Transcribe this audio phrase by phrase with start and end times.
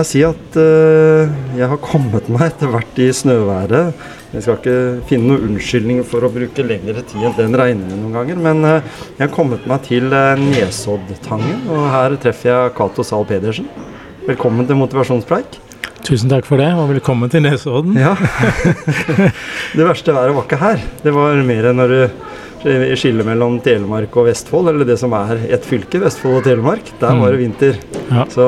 [0.00, 4.04] Jeg si at uh, jeg har kommet meg etter hvert i snøværet.
[4.30, 4.76] Jeg skal ikke
[5.10, 9.00] finne noen unnskyldning for å bruke lengre tid enn den regner noen ganger, men uh,
[9.18, 13.68] jeg har kommet meg til uh, Nesoddtangen, og her treffer jeg Cato Zahl Pedersen.
[14.28, 15.60] Velkommen til motivasjonspreik.
[16.06, 17.98] Tusen takk for det, og velkommen til Nesodden.
[18.00, 18.14] Ja.
[19.76, 20.84] det verste været var ikke her.
[21.04, 22.29] Det var mer enn når du
[22.62, 26.90] skiller mellom Telemark og Vestfold, eller det som er ett fylke, Vestfold og Telemark.
[27.00, 27.78] Der var det vinter.
[28.10, 28.24] Ja.
[28.28, 28.44] Så,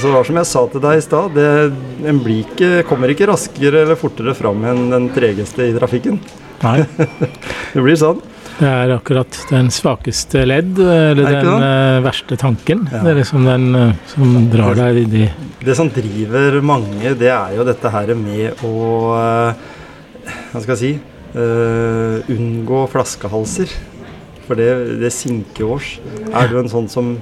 [0.00, 3.10] så det var som jeg sa til deg i stad, det- en blir ikke, kommer
[3.12, 6.20] ikke raskere eller fortere fram enn den tregeste i trafikken.
[6.62, 6.78] Nei,
[7.74, 8.22] Det blir sånn.
[8.56, 12.04] det er akkurat den svakeste ledd, eller Er den sånn?
[12.06, 12.86] verste tanken.
[12.92, 13.02] Ja.
[13.04, 15.26] Det er liksom den eh, som drar deg i de
[15.66, 18.72] Det som driver mange, det er jo dette her med å
[19.18, 19.66] eh,
[20.54, 20.94] Hva skal jeg si
[21.36, 23.72] eh, Unngå flaskehalser.
[24.46, 24.68] For det,
[25.02, 25.96] det sinker års.
[26.30, 27.16] Er du en sånn som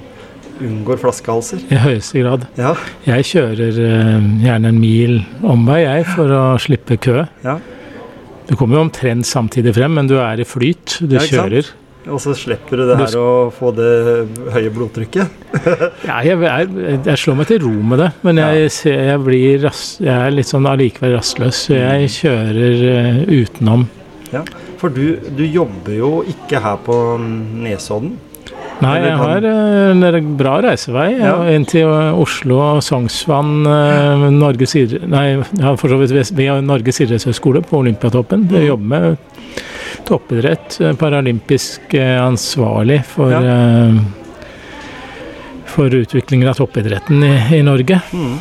[0.61, 1.63] unngår flaskehalser?
[1.67, 2.45] i høyeste grad.
[2.59, 2.75] Ja.
[3.07, 7.25] Jeg kjører uh, gjerne en mil omvei, jeg, for å slippe kø.
[7.45, 7.59] ja.
[8.45, 10.99] Du kommer jo omtrent samtidig frem, men du er i flyt.
[11.01, 11.71] Du Ja, kjører.
[12.05, 13.89] Og så slipper du det her å få det
[14.53, 15.41] høye blodtrykket.
[16.05, 19.81] Ja, jeg, jeg, jeg slår meg til ro med det, men jeg, jeg, blir ras,
[20.03, 21.63] jeg er litt sånn allikevel rastløs.
[21.65, 23.87] Så jeg kjører uh, utenom.
[24.81, 28.15] For du, du jobber jo ikke her på Nesodden.
[28.83, 31.29] Nei, jeg har eh, en bra reisevei ja.
[31.29, 31.53] Ja.
[31.55, 33.63] inn til Oslo og Sognsvann.
[33.71, 34.75] eh, Norges
[35.07, 35.25] Nei,
[35.61, 38.49] ja, for så vidt via Norges idrettshøgskole på Olympiatoppen.
[38.51, 39.63] Jeg jobber med
[40.05, 40.81] toppidrett.
[40.81, 43.55] eh, Paralympisk ansvarlig for, ja
[45.75, 47.99] for utviklingen av toppidretten i, i Norge.
[48.13, 48.35] Mm.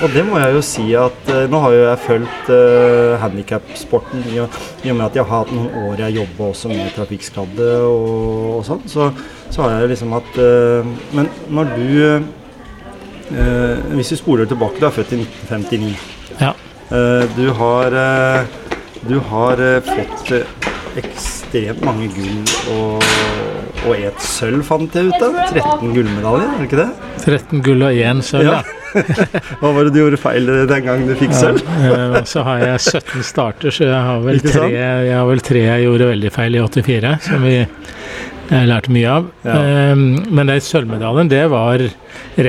[0.00, 4.22] Og det må jeg jo si at eh, nå har jo jeg fulgt uh, handikapsporten
[4.32, 7.68] i, i og med at jeg har hatt noen år jeg jobba også med trafikkskadde
[7.84, 8.06] og,
[8.54, 9.10] og sånn, så,
[9.52, 11.92] så har jeg liksom hatt uh, Men når du
[13.36, 15.92] uh, Hvis vi spoler tilbake, du er født i 1959.
[16.40, 16.54] Ja.
[16.90, 18.44] Eh, du har, eh,
[19.00, 20.46] du har eh, fått eh,
[20.98, 22.40] ekstremt mange gull
[22.74, 23.04] og,
[23.86, 25.38] og et sølv, fant jeg ut av.
[25.54, 26.90] 13 gullmedaljer, er det ikke det?
[27.24, 28.50] 13 gull og 1 sølv.
[28.50, 28.60] Ja.
[29.60, 31.62] Hva var det du gjorde feil den gangen du fikk sølv?
[31.84, 35.44] Ja, eh, så har jeg 17 starter, så jeg har vel tre jeg, har vel
[35.46, 37.56] tre jeg gjorde veldig feil i 84, som vi
[38.50, 39.28] lærte mye av.
[39.46, 39.56] Ja.
[39.62, 39.94] Eh,
[40.40, 41.84] men den sølvmedaljen, det var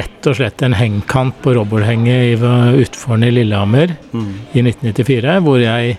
[0.01, 2.37] rett og slett en hengkant på Robolhenget i
[3.21, 4.31] i Lillehammer Mm.
[4.53, 5.97] i 1994, hvor jeg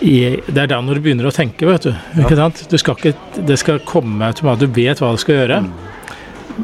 [0.00, 1.92] i, det er da når du begynner å tenke, vet du.
[2.22, 2.64] Ikke sant?
[2.70, 5.60] du skal ikke, det skal komme automatisk, du vet hva du skal gjøre.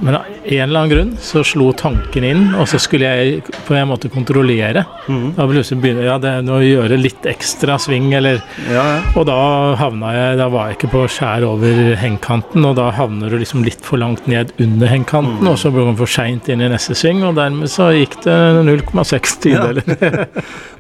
[0.03, 3.77] Men av en eller annen grunn så slo tanken inn, og så skulle jeg på
[3.79, 4.85] en måte kontrollere.
[5.09, 5.35] Mm.
[5.39, 9.01] Da plutselig begynner ja, det å gjøre litt ekstra sving, eller Ja, ja.
[9.19, 9.37] Og da
[9.79, 13.65] havna jeg Da var jeg ikke på skjær over hengkanten, og da havner du liksom
[13.67, 16.97] litt for langt ned under hengkanten, og så ble man for seint inn i neste
[16.99, 18.39] sving, og dermed så gikk det
[18.69, 19.83] 0,6 tideler.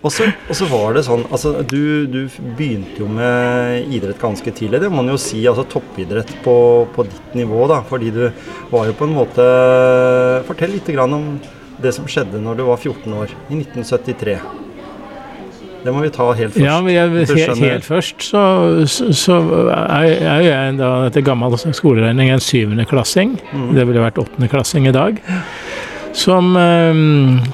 [0.05, 2.21] Og så og så var det sånn altså du, du
[2.59, 4.83] begynte jo med idrett ganske tidlig.
[4.83, 5.41] Det må man jo si.
[5.49, 6.57] altså Toppidrett på,
[6.95, 7.81] på ditt nivå, da.
[7.89, 8.23] Fordi du
[8.71, 9.47] var jo på en måte
[10.49, 11.31] Fortell litt grann om
[11.83, 14.39] det som skjedde når du var 14 år, i 1973.
[15.85, 16.65] Det må vi ta helt først.
[16.65, 18.43] Ja, men jeg, helt, helt først så,
[18.89, 19.35] så, så
[19.75, 23.35] er, er jeg da etter gammel skoleregning en syvendeklassing.
[23.77, 25.21] Det ville vært åttendeklassing i dag.
[26.17, 26.95] Som eh,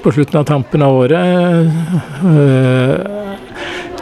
[0.05, 1.71] på slutten av tampen av året
[2.23, 3.30] eh,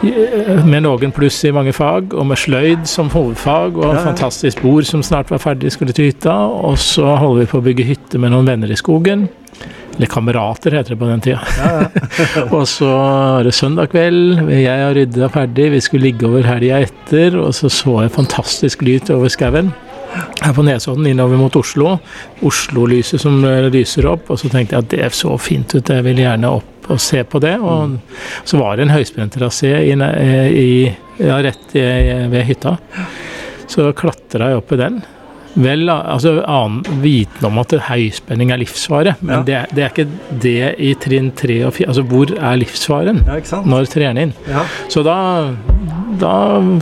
[0.01, 4.87] med noen pluss i mange fag, og med sløyd som hovedfag, og Ja, fantastisk bord
[4.87, 6.31] som snart var ferdig, skulle til hytta.
[6.31, 9.27] Og så holder vi på å bygge hytte med noen venner i skogen.
[9.97, 11.41] Eller kamerater, heter det på den tida.
[12.55, 12.87] og så
[13.41, 17.51] er det søndag kveld, jeg har rydda ferdig, vi skulle ligge over helga etter, og
[17.57, 19.73] så så jeg fantastisk lyd over skauen.
[20.39, 21.97] Her på Nesodden innover mot Oslo.
[22.45, 24.31] Oslo-lyset som eh, lyser opp.
[24.31, 27.23] Og så tenkte jeg at det så fint ut, jeg vil gjerne opp og se
[27.23, 27.55] på det.
[27.61, 27.97] Og
[28.47, 29.73] så var det en høyspenttrasé
[31.19, 31.85] ja, rett i,
[32.31, 32.77] ved hytta.
[33.69, 35.01] Så klatra jeg opp i den.
[35.59, 39.41] Vel, altså annen viten om at høyspenning er livsfare, men Ja.
[39.43, 41.87] det, er- det er ikke det i trinn tre og fire.
[41.89, 43.23] Altså hvor er livsfaren?
[43.25, 43.61] Ja?
[43.65, 44.33] Når trener inn?
[44.47, 44.61] Ja.
[44.87, 45.17] Så da,
[46.21, 46.35] da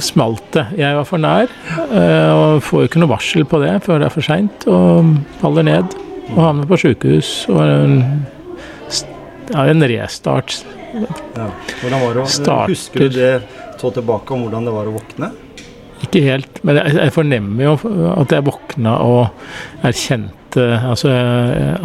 [0.03, 0.65] smalt det.
[0.83, 1.47] Jeg var for nær,
[1.87, 5.63] eh, og får ikke noe varsel på det før det er for seint, og faller
[5.63, 5.97] ned.
[6.35, 7.47] og havner på sjukehus.
[7.49, 8.03] Og
[9.53, 10.59] ja, en restart.
[10.93, 11.49] Ja.
[11.81, 13.33] Hvordan var det å Starter- Husker du det
[13.77, 15.31] så tilbake om hvordan det var å våkne?
[16.05, 17.75] Ikke helt, men jeg, jeg fornemmer jo
[18.13, 21.11] at jeg våkna og erkjente altså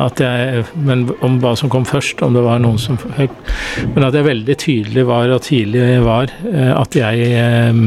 [0.00, 4.14] at jeg, Men om hva som kom først, om det var noen som Men at
[4.16, 7.82] jeg veldig tydelig var, og tidlig var, eh, at jeg eh,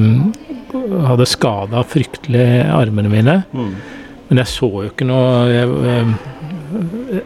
[1.07, 3.37] hadde skada fryktelig armene mine.
[3.55, 3.71] Mm.
[4.29, 7.23] Men jeg så jo ikke noe jeg, eh,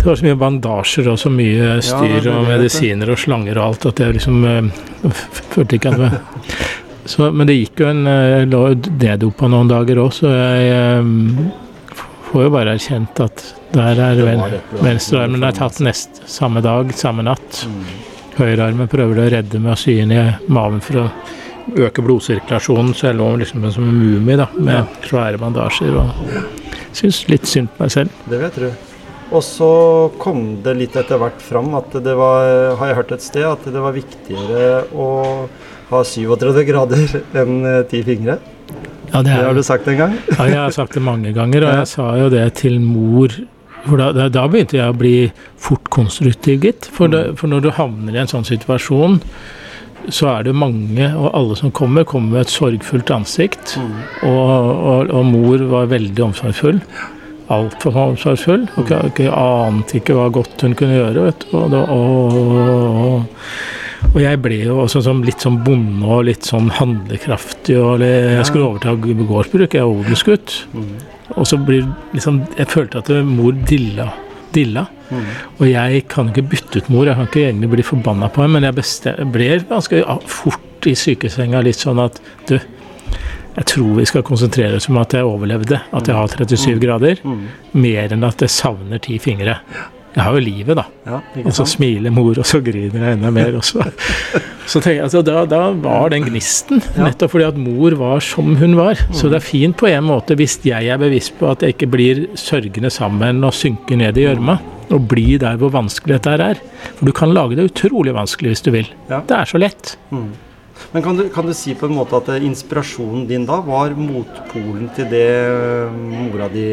[0.00, 3.58] Det var så mye bandasjer og så mye styr det- det og medisiner og slanger
[3.60, 5.10] og alt at jeg liksom eh,
[5.52, 6.20] følte ikke at det
[7.10, 8.60] så, Men det gikk jo en Jeg lå
[9.00, 11.04] neddopa noen dager òg, så jeg eh,
[12.30, 16.22] får jo bare erkjent at der er Det ven, det, det venstrearmen er tatt nest
[16.26, 17.64] samme dag, samme natt.
[17.66, 17.84] Mm.
[18.40, 21.08] Høyrearmen prøver de å redde med å sy inn i maven for å
[21.76, 26.10] øke blodsirkulasjonen, så jeg lå liksom som en mumie da, med svære bandasjer og
[26.96, 28.10] syns litt synd på meg selv.
[28.30, 28.70] Det vet du.
[29.30, 29.72] Og så
[30.18, 33.66] kom det litt etter hvert fram at det var, har jeg hørt et sted, at
[33.70, 35.10] det var viktigere å
[35.90, 38.40] ha 37 grader enn eh, ti fingre.
[39.10, 40.18] Ja, det Det er, har du sagt en gang.
[40.36, 43.34] ja, jeg har sagt det mange ganger, og jeg sa jo det til mor.
[43.86, 45.14] For da, da, begynte jeg å bli
[45.58, 46.90] fort konstruktiv, gitt.
[46.92, 49.18] For, det, for når du havner i en sånn situasjon,
[50.10, 53.78] så er det mange, og alle som kommer, kommer med et sorgfullt ansikt.
[54.26, 56.82] Og, og, og mor var veldig omsorgsfull.
[57.50, 58.68] Altfor omsorgsfull.
[58.78, 61.26] Og jeg ante ikke hva godt hun kunne gjøre.
[61.26, 61.56] vet du.
[61.58, 63.26] Og, og,
[64.12, 67.76] og, jeg ble jo også som litt sånn bonde og litt sånn handlekraftig.
[67.80, 70.56] og Jeg skulle overta gårdsbruk, jeg er odelsgutt.
[71.36, 74.12] Og så blir liksom Jeg følte at mor dilla.
[74.54, 74.86] dilla.
[75.58, 78.60] Og jeg kan ikke bytte ut mor, jeg kan ikke egentlig bli forbanna på henne,
[78.60, 82.56] men jeg ble ganske fort i sykesenga litt sånn at du,
[83.60, 87.20] jeg tror vi skal konsentrere oss om at jeg overlevde, at jeg har 37 grader,
[87.76, 89.58] mer enn at jeg savner ti fingre.
[90.10, 90.82] Jeg har jo livet, da.
[91.06, 93.52] Ja, Og så smiler mor, og så griner jeg enda mer.
[93.60, 93.84] også.
[93.84, 98.24] så, så tenker jeg, altså, da, da var den gnisten, nettopp fordi at mor var
[98.26, 98.98] som hun var.
[99.14, 101.90] Så det er fint på en måte hvis jeg er bevisst på at jeg ikke
[101.94, 104.58] blir sørgende sammen og synker ned i gjørma.
[104.90, 106.58] Og blir der hvor vanskelig dette er.
[106.98, 108.90] For du kan lage det utrolig vanskelig hvis du vil.
[109.30, 109.94] Det er så lett.
[110.92, 114.88] Men kan du, kan du si på en måte at inspirasjonen din da var motpolen
[114.96, 116.64] til det eh, mora di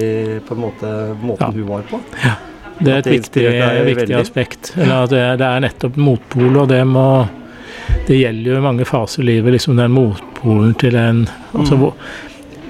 [0.48, 1.52] på en måte Måten Ja.
[1.54, 2.00] hun var på?
[2.24, 2.36] Ja.
[2.80, 3.44] Det er et det viktig,
[3.88, 4.72] viktig aspekt.
[4.78, 7.28] Det, det er nettopp motpol, og det må
[8.08, 11.24] Det gjelder jo mange faser i livet, liksom den motpolen til en
[11.54, 11.92] altså, Mm.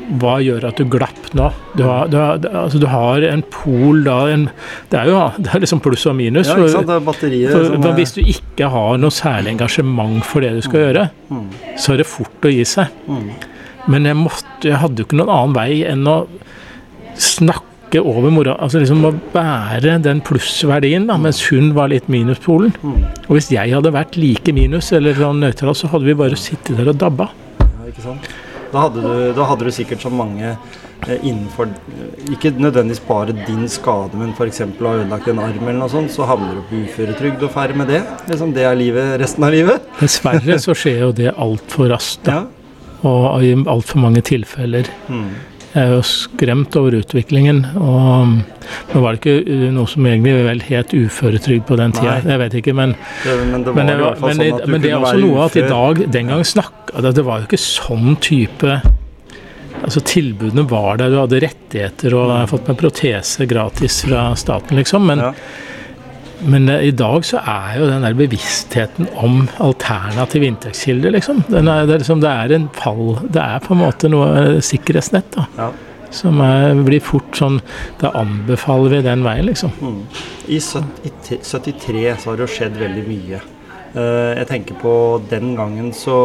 [0.07, 1.49] Hva gjør at du glapp nå?
[1.75, 4.45] Du har, du har, altså, du har en pol da en,
[4.89, 6.47] Det er jo det er liksom pluss og minus.
[6.47, 6.87] Ja, ikke sant?
[6.87, 11.09] For, for er- hvis du ikke har noe særlig engasjement for det du skal gjøre,
[11.29, 11.49] Mm.
[11.77, 12.87] så er det fort å gi seg.
[13.07, 13.29] Mm.
[13.91, 16.17] Men jeg, måtte, jeg hadde jo ikke noen annen vei enn å
[17.17, 18.55] snakke over mora.
[18.63, 22.73] Altså liksom å bære den plussverdien, da, mens hun var litt minuspolen.
[22.83, 22.97] Mm.
[23.27, 26.77] Og hvis jeg hadde vært like minus eller sånn nøytral, så hadde vi bare sittet
[26.77, 27.29] der og dabba.
[27.59, 28.27] Ja, ikke sant?
[28.71, 33.35] Da hadde, du, da hadde du sikkert så mange eh, innenfor eh, Ikke nødvendigvis bare
[33.47, 34.63] din skade, men f.eks.
[34.65, 37.91] ha ødelagt en arm eller noe sånt, så havner du på uføretrygd og ferdig med
[37.93, 38.03] det.
[38.29, 39.87] Liksom, det er livet resten av livet.
[40.01, 42.41] Dessverre så skjer jo det altfor raskt, da.
[42.41, 42.45] Ja.
[43.07, 44.89] Og i altfor mange tilfeller.
[45.07, 45.29] Mm.
[45.77, 47.59] Jeg er jo skremt over utviklingen.
[47.77, 48.31] Og
[48.89, 52.15] nå var det ikke uh, noe som egentlig vel het uføretrygd på den tida.
[52.25, 54.91] Jeg vet ikke, men Det, men det Men, det, var, hvert men, sånn men det
[54.91, 58.17] er også noe at i dag Den gang snakka det, det var jo ikke sånn
[58.23, 58.79] type
[59.77, 64.79] Altså Tilbudene var der, du hadde rettigheter og har fått med protese gratis fra staten,
[64.81, 65.05] liksom.
[65.05, 65.33] Men, Ja.
[66.45, 71.43] Men eh, i dag så er jo den der bevisstheten om alternativ inntektskilder, liksom.
[71.49, 74.29] Den er, det, er liksom det er en fall Det er på en måte noe
[74.41, 75.47] eh, sikkerhetsnett, da.
[75.57, 75.71] Ja.
[76.13, 77.57] Som er, blir fort sånn
[77.99, 79.73] Da anbefaler vi den veien, liksom.
[79.81, 80.01] Mm.
[80.47, 83.43] I 73 så har det jo skjedd veldig mye.
[83.97, 84.95] Eh, jeg tenker på
[85.31, 86.19] den gangen så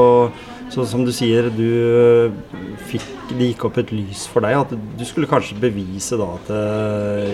[0.72, 2.32] så som du sier, du
[2.88, 3.02] fikk,
[3.36, 4.56] det gikk opp et lys for deg.
[4.56, 6.48] At du skulle kanskje bevise da at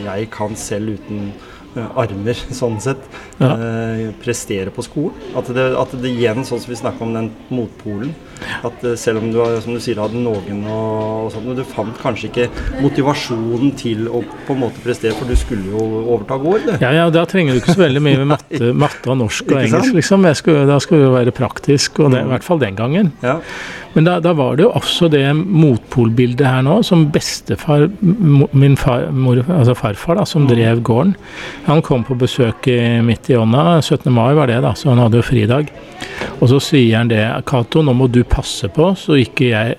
[0.09, 1.29] jeg kan selv uten
[1.77, 3.03] armer, sånn sett,
[3.39, 3.53] Ja.
[3.55, 5.15] eh, prestere på skolen.
[5.39, 8.15] At det, at det igjen, sånn som vi snakka om den motpolen,
[8.65, 11.57] at eh, selv om du har- som du sier, hadde noen og, og sånt, men
[11.57, 12.49] du fant kanskje ikke
[12.83, 16.69] motivasjonen til å på en måte prestere, for du skulle jo overta gård.
[16.83, 19.61] Ja, ja, da trenger du ikke så veldig mye med matte, matte og norsk og
[19.63, 20.27] engelsk, liksom.
[20.39, 23.13] Skulle, da skulle det jo være praktisk, og det, i hvert fall den gangen.
[23.23, 23.39] Ja.
[23.95, 27.87] Men da, da var det jo også det motpolbildet her nå, som bestefar,
[28.53, 31.15] min far, mor, altså farfar, da, som drev gården.
[31.69, 32.65] Han kom på besøk
[33.05, 34.09] midt i ånda, 17.
[34.13, 35.69] mai var det, da, så han hadde jo fridag.
[36.39, 39.77] Og så sier han det, Cato, nå må du passe på så ikke jeg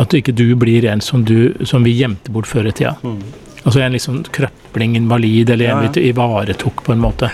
[0.00, 2.96] at ikke du blir en som, du, som vi gjemte bort før i tida.
[3.02, 3.20] Mm.
[3.60, 5.92] Altså en liksom krøpling, invalid, eller en Ja, ja.
[5.94, 7.30] vi ivaretok på en måte.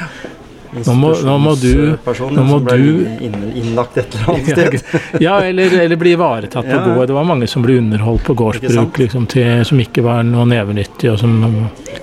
[0.85, 4.47] Nå må- nå må du- nå må som ble du- inn- innlagt et eller annet
[4.53, 5.01] sted.
[5.27, 7.07] Ja, eller, eller bli ivaretatt på Ja, gård.
[7.07, 11.11] Det var mange som ble underholdt på gårdsbruk liksom, til, som ikke var noe nevenyttig,
[11.13, 11.37] og som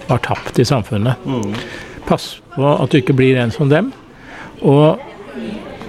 [0.08, 1.16] var tapt i samfunnet.
[1.26, 1.54] Mm.
[2.08, 3.92] Pass på at du ikke blir en som dem,
[4.62, 5.00] og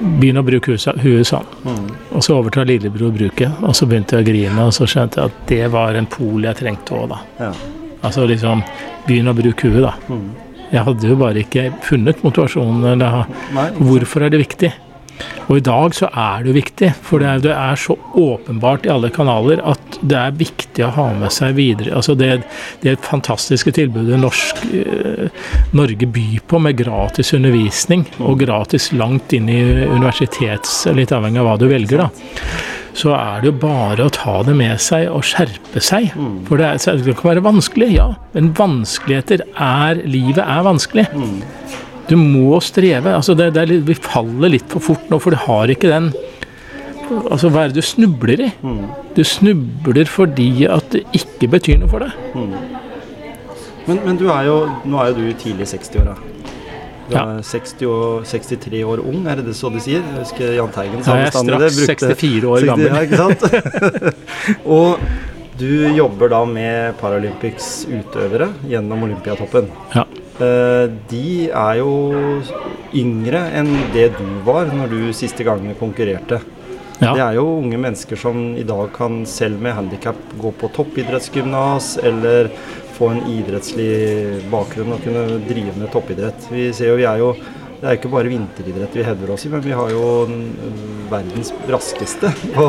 [0.01, 1.47] begynn å bruke huet sånn.
[1.65, 1.85] Mm.
[2.13, 5.31] Og så overtar lillebror bruket, og så begynte jeg å grine, og så skjønte jeg
[5.31, 7.21] at det var en pol jeg trengte òg, da.
[7.41, 7.53] Ja.
[8.05, 8.61] Altså liksom
[9.07, 9.95] begynn å bruke huet, da.
[10.11, 10.27] Mm.
[10.75, 12.89] Jeg hadde jo bare ikke funnet motivasjonen.
[12.95, 13.29] Eller,
[13.79, 14.73] hvorfor er det viktig?
[15.45, 18.87] Og i dag så er det jo viktig, for det er, det er så åpenbart
[18.89, 21.93] i alle kanaler at det er viktig å ha med seg videre.
[21.99, 22.31] Altså det,
[22.83, 25.43] det fantastiske tilbudet norsk, eh,
[25.77, 31.51] Norge byr på med gratis undervisning, og gratis langt inn i universitets, litt avhengig av
[31.51, 32.09] hva du velger, da.
[32.95, 36.13] Så er det jo bare å ta det med seg og skjerpe seg.
[36.47, 38.07] For det, er, det kan være vanskelig, ja.
[38.37, 41.09] Men vanskeligheter er Livet er vanskelig.
[42.07, 43.15] Du må streve.
[43.17, 45.91] altså det, det er litt, Vi faller litt for fort nå, for du har ikke
[45.91, 46.13] den
[47.05, 48.51] Altså, hva er det du snubler i?
[49.15, 52.15] Du snubler fordi at det ikke betyr noe for deg.
[53.85, 54.55] Men, men du er jo,
[54.89, 56.15] nå er jo du tidlig i 60-åra.
[57.11, 60.01] Du er 60 og 63 år ung, er det det så de sier?
[60.01, 61.21] Jeg husker Jahn Teigen sa det.
[61.21, 62.87] jeg er bestandig straks brukte- 64 år 60, gammel.
[62.89, 63.41] Ja, ikke sant?
[64.79, 64.99] og
[65.61, 69.69] du jobber da med Paralympics utøvere gjennom Olympiatoppen.
[69.95, 70.07] Ja.
[70.43, 71.93] Eh, De er jo
[72.99, 76.41] yngre enn det du var når du siste gang konkurrerte.
[77.05, 81.99] Det er jo unge mennesker som i dag kan selv med handikap gå på toppidrettsgymnas
[82.07, 82.49] eller
[82.95, 83.91] få en idrettslig
[84.53, 86.49] bakgrunn og kunne drive med toppidrett.
[86.53, 87.35] Vi ser jo, vi er jo
[87.85, 90.05] det er jo ikke bare vinteridrett vi hevder oss i, men vi har jo
[91.11, 92.69] verdens raskeste på,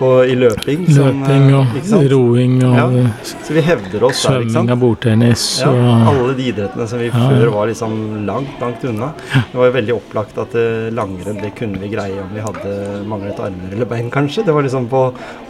[0.00, 0.86] på, i løping.
[0.90, 2.86] som, Løping øh, og roing og Ja.
[3.22, 4.72] Så vi hevder oss der, ikke sant?
[4.74, 5.70] og bordtennis Ja,
[6.10, 7.94] alle de idrettene som vi Ja, før var liksom
[8.26, 9.12] langt, langt unna.
[9.30, 12.74] Det var jo veldig opplagt at eh, langrenn det kunne vi greie om vi hadde
[13.06, 14.42] manglet armer eller bein, kanskje.
[14.48, 15.04] Det var liksom på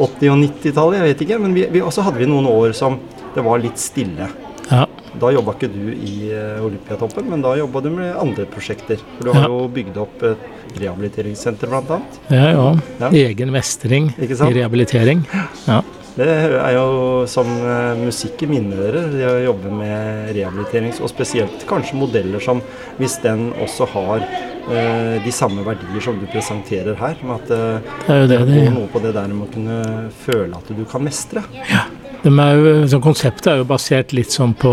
[0.05, 1.41] 80- og 90-tallet, jeg vet ikke.
[1.47, 3.01] Men vi, vi, også hadde vi noen år som
[3.39, 4.29] det var litt stille.
[4.69, 4.85] Ja.
[5.19, 9.01] Da jobba ikke du i eh, Olympiatoppen, men da jobba du med andre prosjekter.
[9.17, 9.53] For du har Ja.
[9.55, 12.19] jo bygd opp et rehabiliteringssenter, annet.
[12.29, 12.67] ja, ja.
[13.01, 13.09] Ja.
[13.11, 15.25] Egen mestring i rehabilitering.
[15.67, 15.81] Ja.
[16.19, 21.09] Det er jo som eh, musikk i mine ører, det å jobbe med rehabiliterings, og
[21.13, 22.59] spesielt kanskje modeller som,
[22.99, 27.95] hvis den også har eh, de samme verdier som du presenterer her, med at eh,
[28.09, 29.79] Det det det de går noe på det der med å kunne
[30.27, 31.45] føle at du kan mestre.
[31.55, 32.59] De er
[32.91, 34.73] jo, konseptet er jo basert litt sånn på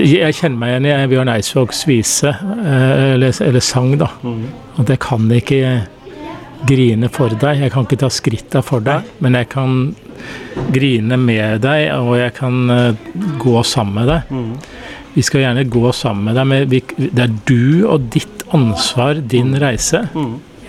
[0.00, 4.08] Jeg kjenner meg igjen i Bjørn Eidsvågs vise, eh, eller, eller sang, da.
[4.80, 5.60] At jeg kan ikke
[6.68, 9.94] grine for deg, jeg kan ikke ta skritta for deg, men jeg kan
[10.72, 13.06] grine med deg, og jeg kan eh,
[13.40, 14.34] gå sammen med deg.
[15.14, 16.68] Vi skal gjerne gå sammen med deg, men
[17.16, 20.04] det er du og ditt ansvar, din reise.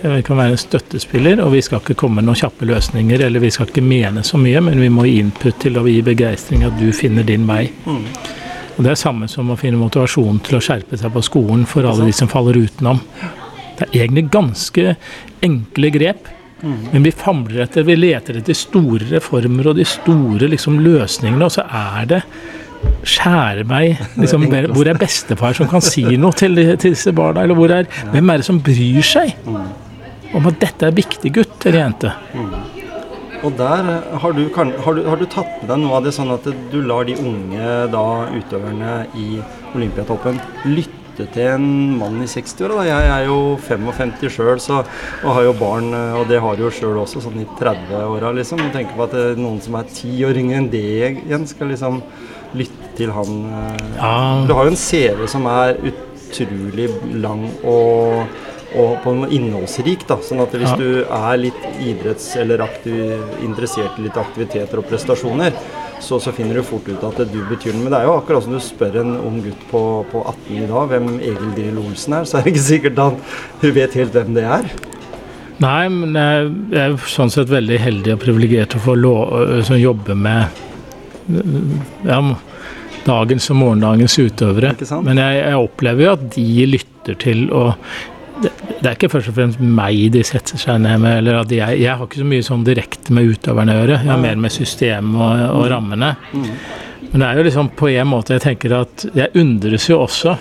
[0.02, 3.42] Vi kan være en støttespiller, og vi skal ikke komme med noen kjappe løsninger, eller
[3.42, 6.64] vi skal ikke mene så mye, men vi må gi input til å gi begeistring
[6.66, 7.68] at du finner din vei.
[7.86, 11.86] Og Det er samme som å finne motivasjon til å skjerpe seg på skolen for
[11.86, 12.98] alle de som faller utenom.
[13.78, 14.96] Det er egentlig ganske
[15.46, 16.32] enkle grep,
[16.62, 21.54] men vi famler etter, vi leter etter store reformer og de store liksom, løsningene, og
[21.54, 22.20] så er det
[23.06, 27.44] skjære meg liksom, Hvor er bestefar som kan si noe til, til disse barna?
[27.44, 29.36] Eller hvor er, hvem er det som bryr seg
[30.36, 32.12] om at dette er viktig, gutt eller jente?
[33.42, 36.14] Og der eh, har du, har, du, har du tatt med deg noe av det
[36.14, 39.40] sånn at du lar de unge da, utøverne i
[39.74, 41.66] Olympiatoppen lytte til en
[41.98, 42.84] mann i 60-åra?
[42.86, 46.74] Jeg er jo 55 sjøl og har jo barn, eh, og det har du jo
[46.74, 48.62] sjøl også, sånn i 30-åra, liksom.
[48.62, 51.74] Og tenker på at eh, noen som er ti år yngre enn det igjen, skal
[51.74, 52.00] liksom
[52.54, 53.36] lytte til han.
[53.96, 54.14] Ja.
[54.46, 56.90] Du har jo en CV som er utrolig
[57.24, 58.28] lang og
[58.78, 60.06] og på en innholdsrik.
[60.08, 60.76] da, sånn at Hvis Ja.
[60.76, 65.52] du er litt idretts- eller aktiv, interessert i litt aktiviteter og prestasjoner,
[66.00, 67.84] så, så finner du fort ut at du betyr noe.
[67.84, 70.66] Men det er jo akkurat som du spør en ung gutt på, på 18 i
[70.66, 73.20] dag hvem Egil Drill Olsen er, så er det ikke sikkert han
[73.62, 74.64] hun vet helt hvem det er.
[75.62, 76.16] Nei, men
[76.72, 80.48] jeg er sånn sett veldig heldig og privilegert å få lov, som jobbe med
[82.08, 82.18] ja,
[83.06, 84.72] dagens og morgendagens utøvere.
[85.06, 87.74] Men jeg, jeg opplever jo at de lytter til og
[88.42, 91.18] det, det er ikke først og fremst meg de setter seg ned med.
[91.22, 94.00] eller at jeg, jeg har ikke så mye sånn direkte med utøverne å gjøre.
[94.02, 96.14] Jeg har mer med systemet og, og rammene.
[96.32, 100.38] Men det er jo liksom på en måte jeg tenker at jeg undres jo også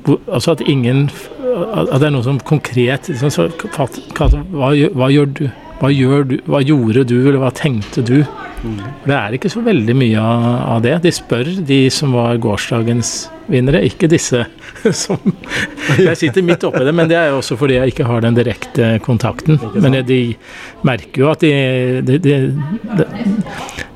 [0.00, 3.84] Altså at ingen At det er noe som konkret liksom, så, hva,
[4.16, 5.42] hva, hva gjør du?
[5.80, 6.38] Hva, gjør du?
[6.48, 8.22] hva gjorde du, eller hva tenkte du
[8.60, 10.96] Det er ikke så veldig mye av det.
[11.04, 14.42] De spør de som var gårsdagens vinnere, ikke disse
[15.02, 15.32] som
[15.98, 18.36] Jeg sitter midt oppi det, men det er jo også fordi jeg ikke har den
[18.36, 19.60] direkte kontakten.
[19.80, 20.20] Men de
[20.86, 21.54] merker jo at de,
[22.06, 23.06] de, de,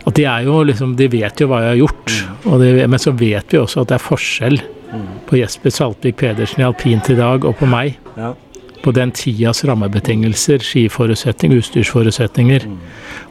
[0.05, 2.17] At de er jo liksom De vet jo hva jeg har gjort.
[2.65, 4.59] De, men så vet vi også at det er forskjell
[5.29, 7.97] på Jesper Saltvik Pedersen i alpint i dag og på meg.
[8.15, 8.33] Ja.
[8.85, 12.67] På den tidas rammebetingelser, skiforutsetninger, utstyrsforutsetninger,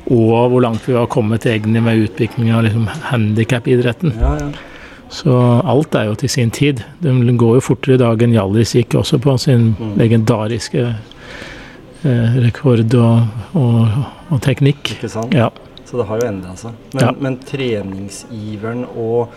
[0.10, 4.15] og hvor langt vi har kommet egentlig med utviklingen av liksom handikapidretten.
[4.19, 4.51] Ja, ja.
[5.13, 6.81] Så alt er jo til sin tid.
[7.03, 9.67] Det går jo fortere i dag enn Hjallis gikk også på sin
[10.00, 14.00] legendariske eh, rekord og, og,
[14.33, 14.95] og teknikk.
[14.98, 15.38] Ikke sant?
[15.38, 15.51] Ja.
[15.93, 16.71] Så det har jo endra seg.
[16.95, 17.12] Men, Ja.
[17.21, 19.27] men treningsiveren og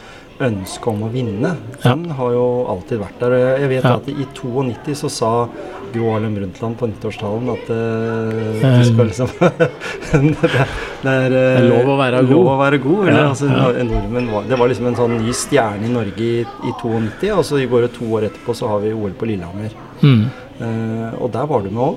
[0.40, 1.50] ønsket om å vinne,
[1.82, 3.34] den har jo alltid vært der.
[3.60, 3.94] Jeg vet Ja.
[3.96, 5.48] at i 92 så sa
[5.92, 10.68] Gro Harlem Brundtland på nyttårstalen at eh, Eh, du skal liksom det, er-
[11.02, 12.46] det er eh, Det er lov å være god.
[12.46, 13.08] Å være god.
[13.08, 14.32] Eller, Ja, altså, ja.
[14.32, 17.60] var, det var liksom en sånn ny stjerne i Norge i, i 92, og så
[17.68, 19.70] går det to år etterpå så har vi OL på Lillehammer.
[20.02, 20.26] Mm.
[20.56, 21.96] Uh, og der var du med òg.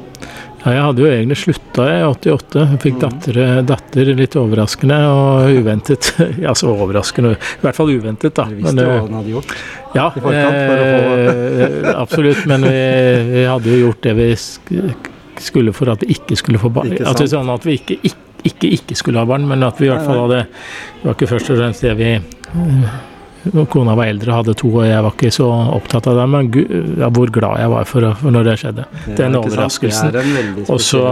[0.60, 2.64] Ja, jeg hadde jo egentlig slutta i 88.
[2.66, 3.38] Jeg fikk datter,
[3.68, 6.12] datter litt overraskende og uventet.
[6.44, 8.48] Ja, så overraskende, i hvert fall uventet, da.
[8.50, 9.54] Du visste jo eh, hva han hadde gjort.
[9.96, 12.44] Ja, eh, absolutt.
[12.50, 12.82] Men vi,
[13.32, 14.28] vi hadde jo gjort det vi
[15.40, 16.92] skulle for at vi ikke skulle få barn.
[17.00, 19.88] At, vi, sånn at vi ikke, ikke, ikke, ikke skulle ha barn, men at vi
[19.88, 23.00] i hvert fall hadde Det var ikke først og fremst det vi eh,
[23.70, 26.28] Kona var eldre og hadde to, og jeg var ikke så opptatt av det.
[26.30, 28.86] Men gud, ja, hvor glad jeg var for, for når det skjedde.
[29.18, 30.16] Den overraskelsen.
[30.16, 31.04] Er Og så,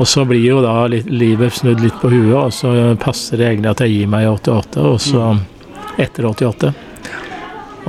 [0.00, 3.70] og så blir jo da livet snudd litt på huet, og så passer det egentlig
[3.70, 5.38] at jeg gir meg i 88, og så
[6.00, 6.72] etter 88.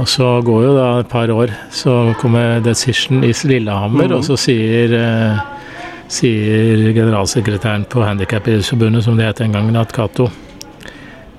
[0.02, 4.14] Og så går jo da et par år, så kommer Decision i Lillehammer, Mhm.
[4.18, 5.40] og så sier, eh,
[6.08, 10.30] sier generalsekretæren på Handikapforbundet, som det het den gangen, at Cato,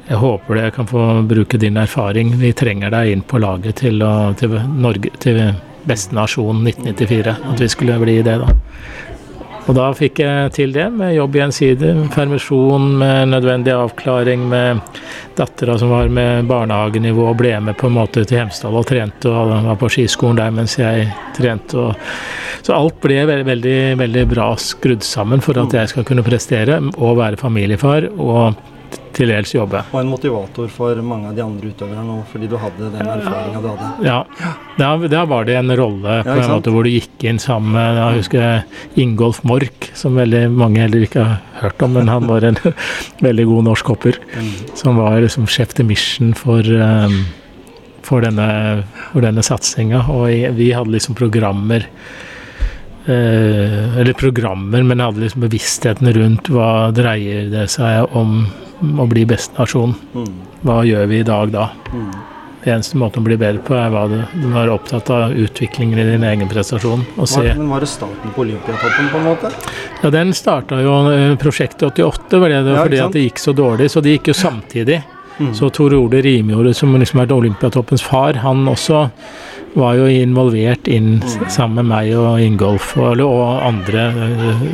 [0.08, 2.34] jeg håper jeg kan få bruke din erfaring.
[2.41, 5.38] Vi trenger deg inn på laget til, å, til Norge, til
[5.88, 7.36] beste nasjon 1994.
[7.52, 8.52] At vi skulle bli det, da.
[9.62, 14.80] Og da fikk jeg til det, med jobb gjensidig, permisjon med nødvendig avklaring med
[15.38, 19.30] dattera som var med barnehagenivå og ble med på en måte til Hemsedal og trente
[19.30, 21.06] og var på skiskolen der mens jeg
[21.38, 21.78] trente.
[21.78, 21.95] Og,
[22.67, 26.82] så alt ble veldig, veldig, veldig bra skrudd sammen for at jeg skal kunne prestere
[26.97, 28.58] og være familiefar og
[29.16, 29.82] til dels jobbe.
[29.92, 33.62] Og en motivator for mange av de andre utøverne nå, fordi du hadde den erfaringa
[33.62, 33.90] du hadde.
[34.06, 34.18] Ja,
[34.80, 38.00] da var det en rolle på Ja, en måte hvor du gikk inn sammen med
[38.00, 42.46] Jeg husker Ingolf Mork, som veldig mange heller ikke har hørt om, men han var
[42.48, 42.58] en
[43.26, 44.18] veldig god norsk hopper.
[44.78, 47.22] Som var liksom sjef til mission for, um,
[48.06, 48.48] for denne,
[49.12, 50.06] for denne satsinga.
[50.12, 51.86] Og vi hadde liksom programmer
[53.06, 58.45] Eller programmer, men hadde liksom bevisstheten rundt hva dreier det seg om
[59.02, 59.95] å bli best nasjon.
[60.15, 60.28] Mm.
[60.62, 61.69] Hva gjør vi i dag da?
[61.93, 62.12] Mm.
[62.62, 65.99] Det eneste måten å bli bedre på, er hva du, du er opptatt av utviklingen
[65.99, 67.02] i din egen prestasjon.
[67.17, 69.50] Var, men var det starten på Olympiatoppen, på en måte?
[70.02, 73.25] Ja, den starta jo eh, prosjektet 88, var det, det var Ja, fordi at det
[73.25, 73.91] gikk så dårlig.
[73.91, 75.00] Så det gikk jo samtidig.
[75.41, 75.50] Mm.
[75.58, 79.08] Så Tor Ole Rimjordet, som liksom er Olympiatoppens far, han også
[79.75, 81.49] var jo involvert inn Mm.
[81.49, 84.06] sammen med meg og Ingolf og, og andre.
[84.13, 84.65] eh,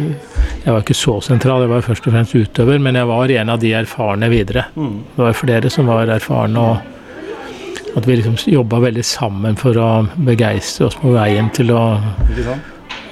[0.65, 3.49] Jeg var ikke så sentral, jeg var først og fremst utøver, men jeg var en
[3.55, 4.65] av de erfarne videre.
[4.77, 4.97] Mm.
[5.17, 10.09] Det var flere som var erfarne, og at vi liksom jobba veldig sammen for å
[10.19, 11.85] begeistre oss på veien til å,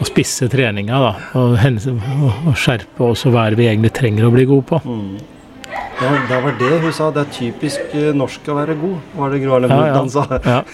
[0.01, 0.99] å spisse treninga.
[1.01, 1.57] da, og,
[2.46, 4.81] og, skjerpe oss og er vi egentlig trenger å bli gode på.
[5.96, 7.06] Ja, det var det hun sa.
[7.14, 10.02] Det er typisk eh, norsk å være god, var det Gro Harlem Ja, ja.
[10.12, 10.24] Sa.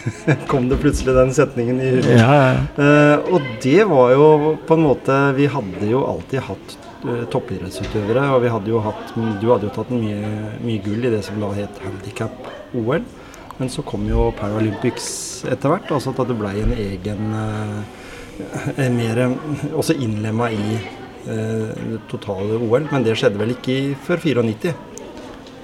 [0.50, 2.08] Kom det plutselig den setningen i huet.
[2.10, 2.64] ja, ja.
[2.82, 6.74] Eh, og det var jo på en måte Vi hadde jo alltid hatt
[7.06, 11.14] eh, toppidrettsutøvere, og vi hadde jo hatt Du hadde jo tatt mye, mye gull i
[11.14, 13.06] det som da het handikap-OL.
[13.60, 15.06] Men så kom jo Paralympics
[15.46, 17.28] etter hvert, altså at det blei en egen
[18.96, 19.20] mer
[19.76, 20.80] Også innlemma i
[21.22, 24.72] det totale OL, men det skjedde vel ikke før 94?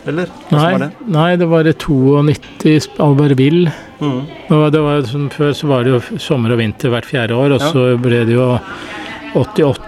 [0.07, 0.29] Eller?
[0.51, 0.91] Nei, var det?
[1.07, 3.73] nei, det var i 92 Albertville.
[4.01, 4.21] Mm.
[4.49, 7.35] Det var, det var sånn, før så var det jo sommer og vinter hvert fjerde
[7.37, 7.73] år, og Ja.
[7.73, 8.59] så ble det jo
[9.35, 9.85] 88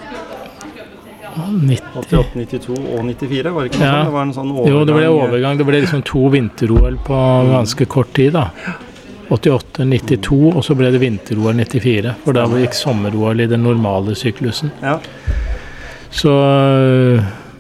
[1.41, 3.95] 90 88, 92 og 94, var det ikke noe Ja.
[3.95, 4.05] sånn?
[4.05, 4.69] Det var en sånn overgang.
[4.75, 5.57] Jo, det ble overgang.
[5.59, 7.19] Det ble liksom to vinter-OL på
[7.51, 8.51] ganske kort tid, da.
[9.31, 12.15] 88, 92, og så ble det vinter-OL 94.
[12.25, 14.73] For da gikk sommer-OL i den normale syklusen.
[14.83, 14.99] Ja.
[16.11, 16.35] Så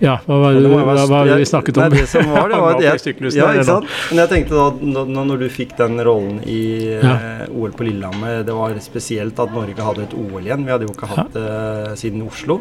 [0.00, 1.82] ja, hva var det, det hva, være- hva var det vi snakket om?
[1.84, 3.90] Nei, det som var, det var at jeg, ja, ikke sant?
[4.10, 6.60] Men jeg tenkte da, når, når du fikk den rollen i
[7.00, 7.12] Ja.
[7.44, 10.64] eh, OL på Lillehammer, det var spesielt at Norge hadde et OL igjen.
[10.64, 12.60] Vi hadde jo ikke hatt det siden Oslo.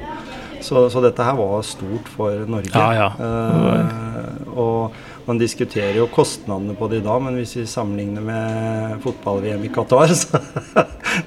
[0.59, 2.73] Så, så, dette her var stort for Norge.
[2.75, 3.09] Ja, ja.
[3.15, 4.91] Uh, og
[5.29, 9.69] man diskuterer jo kostnadene på det i dag, men hvis vi sammenligner med fotball-VM i
[9.73, 10.41] Qatar, så,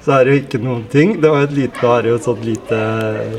[0.03, 1.15] så, er det jo ikke noen ting.
[1.23, 2.79] Det var et lite, var jo et sånt lite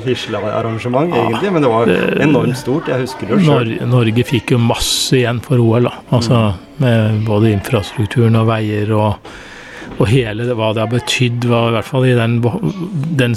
[0.07, 1.93] fislearrangement, egentlig, men det var
[2.25, 2.89] enormt stort.
[2.89, 3.75] Jeg husker det sjøl.
[3.93, 5.99] Norge, fikk jo masse igjen for OL, da.
[6.17, 6.63] Altså mm.
[6.85, 9.35] med både infrastrukturen og veier og
[9.95, 12.41] og hele det, hva det har betydd, var i hvert fall i den,
[13.15, 13.37] den,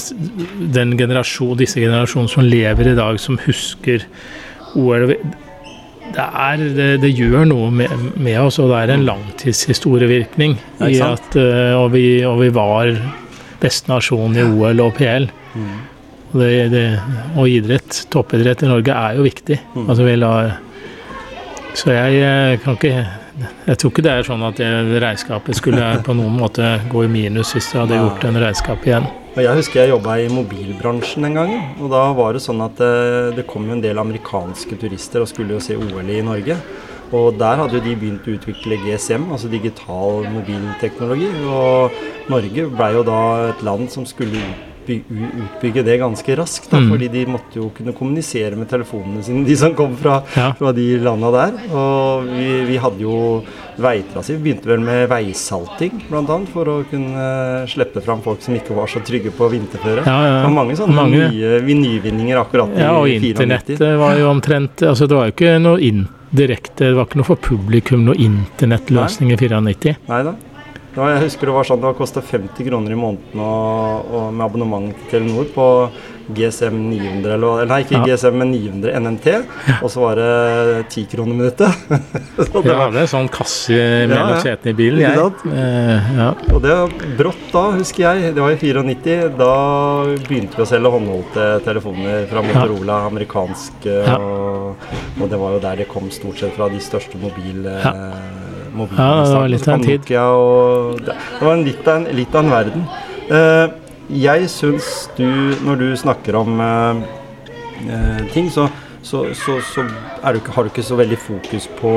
[0.73, 4.07] den generasjon, disse generasjonene som lever i dag, som husker
[4.73, 5.11] OL
[6.17, 10.57] det, er, det, det, gjør noe med, med, oss, og det er en langtidshistorievirkning.
[10.81, 12.89] I at, uh, og, vi, og, vi, var
[13.61, 15.29] beste nasjon i OL og PL.
[15.53, 15.75] Mm.
[16.37, 16.83] Det,
[17.37, 19.59] og idrett, toppidrett i Norge, er jo viktig.
[19.75, 19.85] Mm.
[19.85, 20.33] Altså, la,
[21.77, 23.05] så jeg eh, kan ikke
[23.67, 27.11] Jeg tror ikke det er sånn at det regnskapet skulle på noen måte gå i
[27.11, 29.05] minus hvis jeg hadde gjort en regnskap igjen.
[29.37, 31.51] Jeg husker jeg jobba i mobilbransjen en gang.
[31.77, 35.29] og Da var det sånn at det, eh, det kom en del amerikanske turister og
[35.29, 36.57] skulle jo se OL i Norge.
[37.13, 41.29] Og der hadde jo de begynt å utvikle GSM, altså digital mobilteknologi.
[41.45, 41.91] Og
[42.33, 43.21] Norge blei jo da
[43.51, 44.41] et land som skulle
[44.95, 46.69] utbygge det ganske raskt.
[46.71, 46.89] Da, mm.
[46.91, 50.51] Fordi de måtte jo kunne kommunisere med telefonene sine, de som kom fra, ja.
[50.57, 51.57] fra de landa der.
[51.71, 53.17] Og vi, vi hadde jo
[53.77, 54.35] veitrasé.
[54.37, 56.39] Vi begynte vel med veisalting, bl.a.
[56.53, 57.27] For å kunne
[57.69, 60.05] slippe fram folk som ikke var så trygge på vinterføre.
[60.07, 60.35] Ja, ja.
[60.37, 61.29] Det var mange sånne mange.
[61.33, 62.83] nye nyvinninger akkurat i 94.
[62.83, 67.07] Ja, og internettet var jo omtrent Altså, det var jo ikke noe indirekte Det var
[67.07, 69.97] ikke noe for publikum, noe internettløsning i 94.
[70.07, 70.35] Nei da.
[70.97, 74.45] Var, jeg husker det var sånn det kosta 50 kroner i måneden og, og med
[74.47, 75.67] abonnement til Telenor på
[76.27, 78.15] GSM 900, eller, nei, ikke ja.
[78.15, 79.27] GSM, men 900 NNT.
[79.31, 79.75] Ja.
[79.79, 81.85] Og så var det 10 kroner minuttet.
[82.37, 83.77] det ja, det er sånn kasse
[84.09, 85.03] mellom ja, setene i bilen.
[85.05, 85.29] Jeg.
[85.53, 86.29] Eh, ja.
[86.51, 86.75] Og det
[87.19, 89.53] brått da, husker jeg, det var i 94, da
[90.27, 95.83] begynte vi å selge håndholdte telefoner fra Motorola, amerikanske, og, og, det var jo der
[95.83, 97.79] det kom stort sett fra de største mobile
[98.77, 99.03] mobilen.
[99.03, 100.11] Ja, det var litt av en tid.
[100.21, 102.87] Og det, var litt av en, litt av en verden.
[103.27, 103.67] Uh,
[104.07, 105.27] jeg syns du,
[105.67, 107.01] når du snakker om uh,
[107.83, 108.69] uh, ting, så,
[109.07, 111.93] så, så, så du ikke, har du ikke så veldig fokus på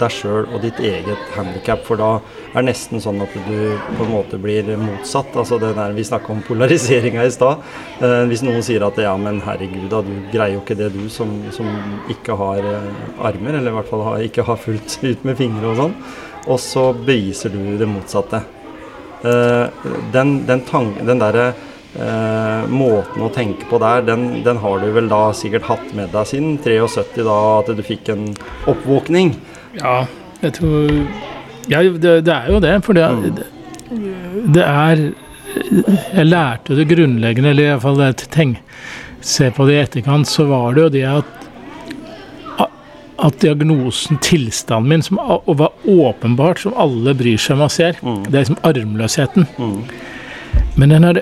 [0.00, 2.08] deg sjøl og ditt eget handikap, for da
[2.50, 5.36] er det nesten sånn at du på en måte blir motsatt.
[5.40, 7.62] Altså det der Vi snakka om polariseringa i stad.
[8.30, 11.30] hvis noen sier at ja, men herregud, da, du greier jo ikke det du som,
[11.54, 11.68] som
[12.12, 12.66] ikke har
[13.20, 15.96] armer, eller i hvert fall har, ikke har fullt ut med fingre og sånn,
[16.48, 18.42] og så beviser du det motsatte.
[19.24, 19.66] Eh,
[20.12, 20.64] den, den,
[21.00, 21.52] den derre
[22.00, 26.12] eh, måten å tenke på der, den, den, har du vel da sikkert hatt med
[26.14, 28.28] deg siden 73, da at du fikk en
[28.70, 29.34] oppvåkning?
[29.80, 30.04] Ja,
[30.42, 30.90] jeg tror
[31.70, 32.74] Ja, det, det er jo det.
[32.84, 34.50] For det, mm.
[34.54, 35.04] det, er
[36.12, 38.60] Jeg lærte det grunnleggende, eller iallfall tenk,
[39.24, 41.40] Se på det i etterkant, så var det jo det at
[43.24, 48.24] at diagnosen, tilstanden min, som var åpenbart, som alle bryr seg om og ser, mm.
[48.26, 49.46] det er liksom armløsheten.
[49.58, 50.64] Mm.
[50.80, 51.20] Men den har,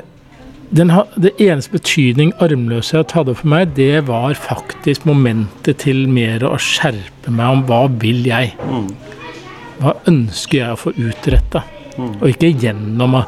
[0.72, 6.54] har, det eneste betydning armløshet hadde for meg, det var faktisk momentet til mer å
[6.56, 8.54] skjerpe meg om hva vil jeg?
[8.64, 8.88] Mm.
[9.82, 11.64] Hva ønsker jeg å få utretta?
[11.92, 12.12] Mm.
[12.22, 13.22] Og ikke gjennom å,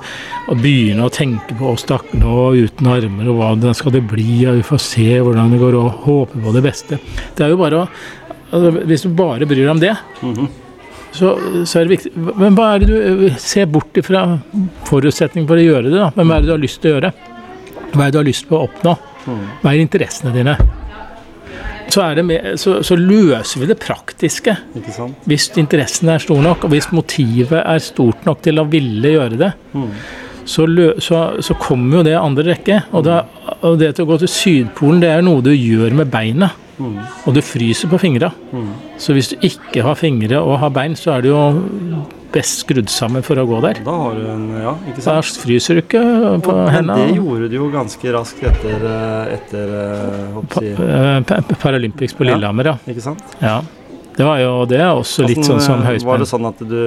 [0.49, 4.45] å, begynne å tenke på å stakke nå uten armer, og hva skal det bli,
[4.49, 7.01] og vi får se hvordan det går, og håpe på det beste.
[7.37, 7.89] Det er jo bare å
[8.55, 10.49] Altså, hvis du bare bryr deg om det, mm -hmm.
[11.11, 14.39] så, så, er det viktig Men hva er det du ser bort ifra
[14.85, 16.13] forutsetningen for å gjøre det, da?
[16.15, 17.13] Men hva er det du har lyst til å gjøre?
[17.95, 18.97] Hva er det du har lyst på å oppnå?
[19.63, 20.57] Hva er interessene dine?
[21.95, 24.57] Så, med, så, så, løser vi det praktiske.
[25.29, 29.39] Hvis interessen er stor nok, og hvis motivet er stort nok til å ville gjøre
[29.39, 29.91] det, mm.
[30.49, 32.81] så, lø, så, kommer jo det andre rekke.
[32.97, 33.21] Og, da,
[33.61, 36.51] og det til å gå til Sydpolen, det er noe du gjør med beina.
[36.81, 36.99] Mm.
[37.29, 38.33] Og du fryser på fingra.
[38.51, 38.73] Mm.
[38.99, 41.45] Så hvis du ikke har fingre og har bein, så er det jo
[42.35, 43.81] best skrudd sammen for å gå der.
[43.87, 45.11] Da har du en, ja, ikke sant?
[45.11, 46.03] Da fryser du ikke
[46.45, 46.99] på hendene.
[46.99, 52.27] Men det gjorde du jo ganske raskt etter, eh, etter eh, pa eh, Paralympics på
[52.29, 52.77] Lillehammer, ja.
[52.91, 53.23] Ikke sant?
[53.43, 53.61] Ja.
[54.15, 56.07] Det var jo det er også litt sånn som høyspenn.
[56.13, 56.83] Var det sånn at du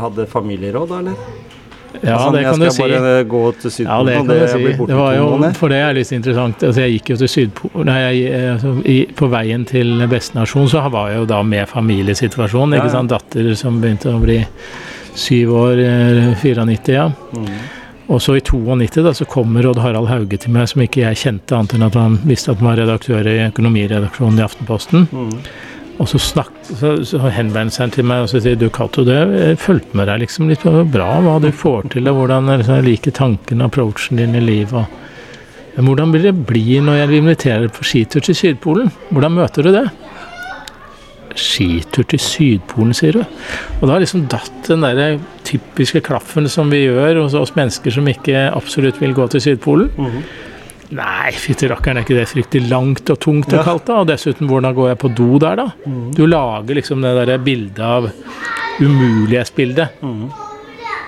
[0.00, 1.50] hadde familieråd, eller?
[2.00, 2.66] Ja, altså, det kan du si.
[2.66, 4.62] Jeg skal bare gå til Sydpolen, ja, det, det, si.
[4.64, 5.58] det to måneder.
[5.58, 6.64] For det er litt interessant.
[6.68, 10.86] Altså, jeg gikk jo til Sydpolen Nei, jeg, altså, i, på veien til Bestnasjon så
[10.92, 12.78] var jeg jo da med familiesituasjonen.
[12.80, 13.12] ikke sant?
[13.12, 14.40] Datter som begynte å bli
[15.18, 15.84] syv år,
[16.40, 17.10] 94, eh, ja.
[17.36, 17.54] Mm.
[18.12, 21.20] Og så i 92 da, så kommer Odd Harald Hauge til meg, som ikke jeg
[21.20, 25.06] kjente, annet enn at han visste at han var redaktør i økonomiredaksjonen i Aftenposten.
[25.12, 25.36] Mm.
[26.00, 29.98] Og så, så, så henvendte han til meg og så sier du Cato, jeg fulgte
[29.98, 33.62] med deg liksom litt bra hva du får til, og hvordan liksom, jeg liker tanken
[33.62, 34.98] og approachen din i livet.
[35.76, 38.90] Men hvordan vil det bli når jeg inviterer på skitur til Sydpolen?
[39.12, 39.86] Hvordan møter du det?
[41.38, 43.22] Skitur til Sydpolen, sier du.
[43.80, 47.94] Og da har liksom datt den der typiske klaffen som vi gjør hos oss mennesker
[47.94, 49.92] som ikke absolutt vil gå til Sydpolen.
[49.96, 50.24] Mhm.
[50.92, 54.00] Nei, fytti rakkeren, er ikke det fryktelig langt og tungt og kaldt, da?
[54.02, 55.68] Og dessuten, hvordan går jeg på do der, da?
[55.88, 56.08] Mm.
[56.18, 58.10] Du lager liksom det derre bildet av
[58.82, 60.02] umulighetsbildet.
[60.04, 60.26] Mm.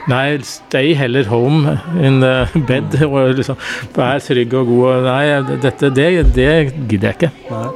[0.09, 2.97] Nei, stay heller home in the bed.
[3.09, 3.61] Og liksom,
[3.97, 4.89] vær trygg og god.
[4.91, 6.51] og Nei, dette, det, det
[6.89, 7.33] gidder jeg ikke.
[7.51, 7.69] Nei.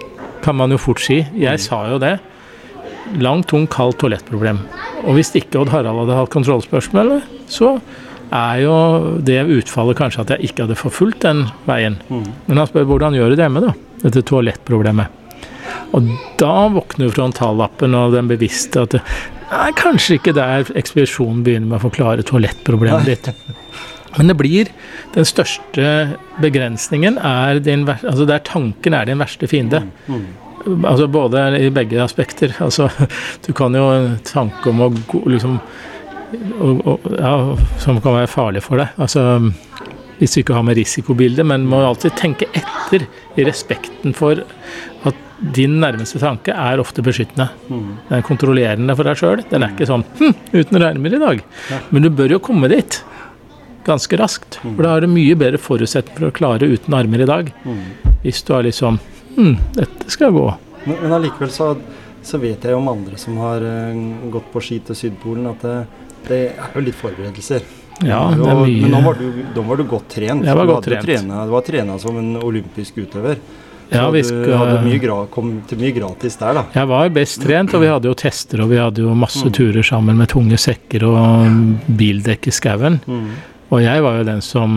[0.44, 1.22] Kan man jo fort si.
[1.36, 2.18] Jeg sa jo det.
[3.24, 4.60] Langt, tungt, kaldt toalettproblem.
[5.06, 7.18] Og hvis ikke Odd Harald hadde hatt kontrollspørsmål,
[7.48, 7.78] så
[8.34, 8.74] er jo
[9.24, 11.98] det utfallet kanskje at jeg ikke hadde forfulgt den veien.
[12.08, 12.26] Mm.
[12.48, 13.74] Men han spør hvordan gjør du det hjemme, da?
[14.04, 15.14] Dette toalettproblemet.
[15.96, 16.08] Og
[16.40, 21.86] da våkner frontallappen og den bevisste at nei, kanskje ikke der ekspedisjonen begynner med å
[21.88, 23.30] forklare toalettproblemet ditt.
[24.16, 24.70] Men det blir
[25.14, 29.84] Den største begrensningen er din Altså der tanken er din verste fiende.
[30.06, 30.28] Mhm.
[30.84, 32.52] Altså både i begge aspekter.
[32.60, 32.88] Altså
[33.46, 33.84] du kan jo
[34.26, 35.60] tanke om å gå liksom
[36.60, 37.32] og, og, ja,
[37.80, 38.94] Som kan være farlig for deg.
[39.00, 39.24] Altså
[40.18, 43.04] hvis du ikke har med risikobildet, men må alltid tenke etter
[43.38, 44.40] i respekten for
[45.06, 45.20] at
[45.54, 47.46] din nærmeste tanke er ofte beskyttende.
[47.68, 47.90] Mm.
[48.08, 49.44] Den er kontrollerende for deg sjøl.
[49.50, 51.44] Den er ikke sånn hm, uten armer i dag.
[51.94, 52.98] Men du bør jo komme dit
[53.86, 54.58] ganske raskt.
[54.64, 57.52] For da har du mye bedre forutsetning for å klare uten armer i dag.
[57.62, 57.84] Mm.
[58.24, 58.98] Hvis du har liksom
[59.36, 60.48] hm, dette skal gå.
[60.88, 61.70] Men, allikevel så,
[62.26, 64.02] så vet jeg jo om andre som har eh,
[64.34, 65.78] gått på ski til Sydpolen, at det,
[66.28, 67.62] det er jo litt forberedelser.
[68.06, 70.44] Ja, Jo, det er mye Men nå var, du, da var du godt trent.
[70.46, 71.06] Jeg var godt du trent.
[71.08, 73.40] Trena, du var trena som en olympisk utøver.
[73.90, 76.64] Ja, vi skal, du hadde mye kom til mye gratis der, da.
[76.74, 79.52] Jeg var best trent, og vi hadde jo tester, og vi hadde jo masse Mm.
[79.56, 83.00] turer sammen med tunge sekker og bildekk i skauen.
[83.06, 83.30] Mm.
[83.68, 84.70] Og jeg var jo den som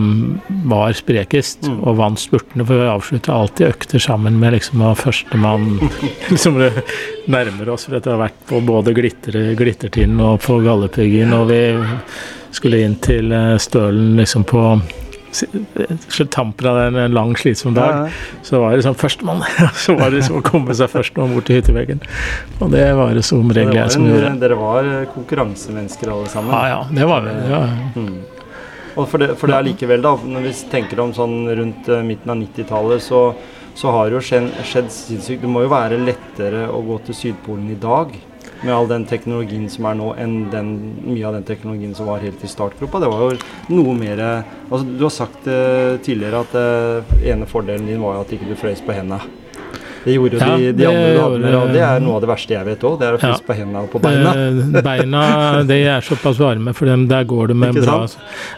[0.68, 1.78] var sprekest Mm.
[1.88, 5.80] og vant spurtene, for vi avslutta alltid økter sammen med liksom førstemann
[6.44, 6.74] som det
[7.32, 7.86] nærmer oss.
[7.88, 11.62] For dette har vært på både glitter, Glittertinden og på Galdhøpiggen, og vi
[12.52, 14.66] skulle inn til eh, Stølen liksom på
[16.30, 18.12] tampen av en lang, slitsom dag.
[18.44, 19.40] Så var det sånn førstemann.
[19.86, 22.02] Så var det liksom å komme seg først nå bort til hytteveggen.
[22.60, 24.34] Og det var det som regel jeg var, som gjorde.
[24.44, 26.52] dere var konkurransemennesker alle sammen.
[26.52, 27.38] Ja ja, det var vi.
[27.48, 27.62] Ja.
[27.96, 28.14] Mm.
[29.02, 32.04] Og for det, for det er likevel, da, når vi tenker om sånn rundt eh,
[32.06, 33.22] midten av 90-tallet, så,
[33.78, 35.42] så har det jo skjedd, skjedd sinnssykt.
[35.42, 38.14] Det må jo være lettere å gå til Sydpolen i dag
[38.62, 42.22] med all den teknologien som er nå, enn den, mye av den teknologien som var
[42.22, 43.02] helt i startgropa.
[43.02, 43.40] Det var jo
[43.74, 48.26] noe mer altså, Du har sagt uh, tidligere at uh, ene fordelen din var jo
[48.28, 49.18] at ikke du frøs på henda.
[50.04, 52.22] Det gjorde jo Ja, de, de andre du hadde med, og det er noe av
[52.24, 52.96] det verste jeg vet òg.
[53.00, 53.36] Det er å Ja.
[53.48, 54.32] på hendene og på beina.
[54.34, 55.22] Eh, beina
[55.68, 58.00] de er såpass varme, for dem, der går det med Ikke bra?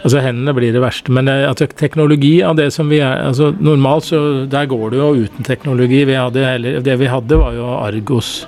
[0.04, 1.12] Altså Hendene blir det verste.
[1.12, 5.00] Men eh, altså, teknologi av det som vi er altså Normalt så der går det
[5.00, 6.04] jo uten teknologi.
[6.06, 8.46] Vi hadde heller, det vi hadde, var jo Argos.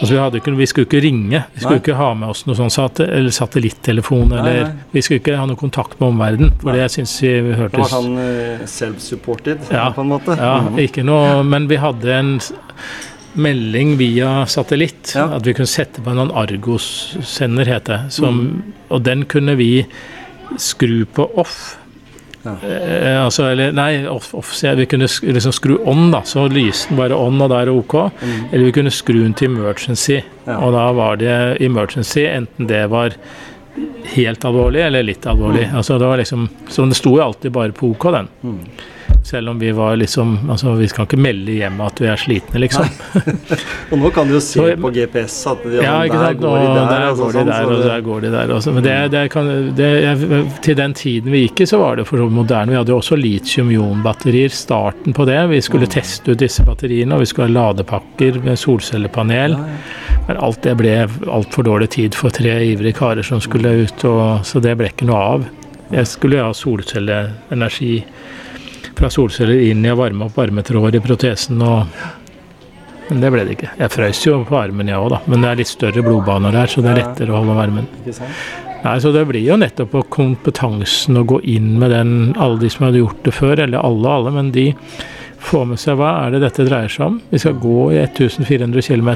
[0.00, 1.44] Altså Vi, ikke, vi skulle ikke ringe.
[1.54, 1.82] Vi skulle Nei.
[1.84, 4.32] ikke ha med oss noe sånn sat eller satellittelefon.
[4.32, 4.72] Eller nei.
[4.92, 6.52] vi skulle ikke ha noe kontakt med omverdenen.
[6.60, 9.90] For det syns vi Det var hørtes sånn uh, self-supported, Ja.
[9.94, 10.36] på en måte.
[10.36, 10.78] Ja, Mhm.
[10.78, 12.40] ikke noe Men vi hadde en
[13.36, 15.14] melding via satellitt.
[15.14, 15.28] Ja.
[15.36, 18.00] At vi kunne sette på en sånn Argos-sender, het det.
[18.12, 18.62] Som, Mm.
[18.90, 19.86] Og den kunne vi
[20.58, 21.76] skru på off.
[22.44, 22.54] Ja.
[22.68, 26.22] Eh, altså, eller nei, off, off Vi kunne sk liksom skru on, da.
[26.28, 27.96] Så lyste den bare on, og da er det OK.
[28.20, 28.38] Mm.
[28.50, 30.20] Eller vi kunne skru den til emergency.
[30.44, 30.58] Ja.
[30.58, 33.16] Og da var det emergency, enten det var
[34.14, 35.66] helt alvorlig eller litt alvorlig.
[35.74, 38.28] Altså det var liksom, Så det sto jo alltid bare på OK, den.
[38.42, 38.60] Mm.
[39.24, 42.60] Selv om vi var liksom Altså, vi skal ikke melde hjem at vi er slitne,
[42.60, 42.84] liksom.
[43.92, 46.40] Og nå kan du jo se Så- på GPS at de, Ja, der sant.
[46.40, 48.74] går de der, der altså, går de sånn, der, og der går de der også.
[48.76, 49.90] Men det, det kan, det,
[50.62, 52.70] til den tiden vi gikk i, så var det for så moderne.
[52.74, 54.52] Vi hadde jo også litium-ion-batterier.
[54.54, 55.40] Starten på det.
[55.50, 55.94] Vi skulle Mm.
[55.96, 59.50] teste ut disse batteriene, og vi skulle ha ladepakker med solcellepanel.
[59.52, 60.22] Ja, ja.
[60.28, 60.94] Men alt det ble
[61.28, 65.04] altfor dårlig tid for tre ivrige karer som skulle ut, og, så det ble ikke
[65.08, 65.44] noe av.
[65.92, 68.04] Jeg skulle ha solcelleenergi
[68.98, 71.88] fra solceller inn i å varme opp varmetråder i protesen, og
[73.10, 73.72] men det ble det ikke.
[73.76, 75.18] Jeg frøs jo på armen, jeg òg, da.
[75.28, 77.88] Men det er litt større blodbaner der, så det er lettere å holde varmen.
[78.84, 82.70] Nei, så det blir jo nettopp på kompetansen å gå inn med den, alle de
[82.72, 84.70] som hadde gjort det før, eller alle, alle, men de
[85.44, 87.20] får med seg hva er det dette dreier seg om.
[87.28, 89.10] Vi skal gå i 1400 km.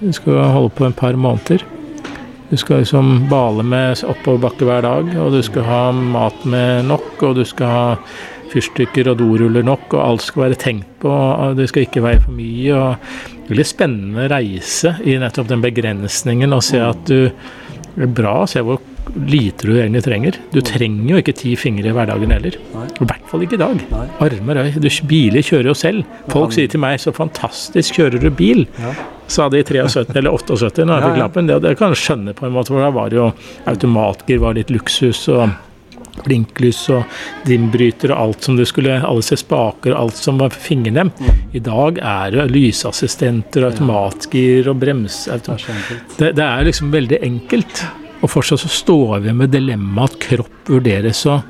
[0.00, 1.64] Vi skal holde på en par måneder.
[2.48, 7.12] Du skal liksom bale med oppoverbakke hver dag, og du skal ha mat med nok,
[7.24, 7.86] og du skal ha
[8.54, 12.22] fyrstikker og doruller nok, og alt skal være tenkt på, og det skal ikke veie
[12.22, 12.78] for mye.
[12.78, 17.28] og Veldig spennende reise i nettopp den begrensningen, og se at du
[17.94, 18.80] det er bra å se hvor
[19.14, 20.38] lite du egentlig trenger.
[20.50, 22.56] Du trenger jo ikke ti fingre i hverdagen heller.
[22.56, 23.82] I hvert fall ikke i dag.
[23.92, 24.06] Nei.
[24.24, 24.70] Armer øy.
[24.82, 26.16] Du, biler kjører jo selv.
[26.32, 28.94] Folk sier til meg 'så fantastisk kjører du bil', Ja.
[29.28, 31.46] sa de i 73 eller 78 når jeg fikk lappen.
[31.46, 33.32] Det, det kan du skjønne på en måte, for da var det jo
[33.66, 35.28] automatgir var litt luksus.
[35.28, 35.50] og
[36.22, 37.04] Blinklys og
[37.48, 41.08] dimbryter og alt som du skulle Alle spaker og alt som var fingrene.
[41.52, 45.24] I dag er det lysassistenter, automatgir og brems...
[45.26, 45.58] Det.
[46.18, 47.84] Det, det er liksom veldig enkelt.
[48.22, 51.40] Og fortsatt så står vi med dilemmaet at kropp vurderes så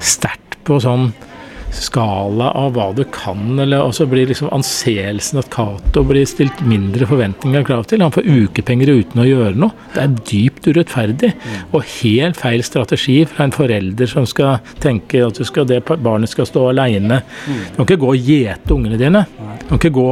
[0.00, 1.10] sterkt på sånn
[1.74, 6.60] skala av hva du kan, eller og så blir liksom anseelsen at Cato blir stilt
[6.66, 8.04] mindre forventninger og krav til.
[8.04, 9.74] Han får ukepenger uten å gjøre noe.
[9.94, 11.32] Det er dypt urettferdig.
[11.74, 16.30] Og helt feil strategi fra en forelder som skal tenke at du skal, det barnet
[16.32, 17.22] skal stå aleine.
[17.74, 19.24] Du kan ikke gå og gjete ungene dine.
[19.64, 20.10] Du kan ikke gå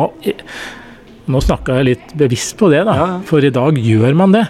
[1.31, 3.20] Nå snakka jeg litt bevisst på det, da.
[3.29, 4.42] For i dag gjør man det.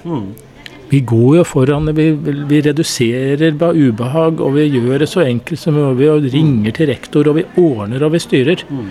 [0.92, 0.96] Mm.
[0.96, 2.10] Vi går jo foran, vi,
[2.48, 6.90] vi reduserer bare ubehag, og vi gjør det så enkelt som mulig, og ringer til
[6.92, 8.60] rektor, og vi ordner og vi styrer.
[8.68, 8.90] Mm.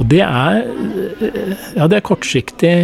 [0.00, 0.58] Og det er,
[1.76, 2.74] ja, det er kortsiktig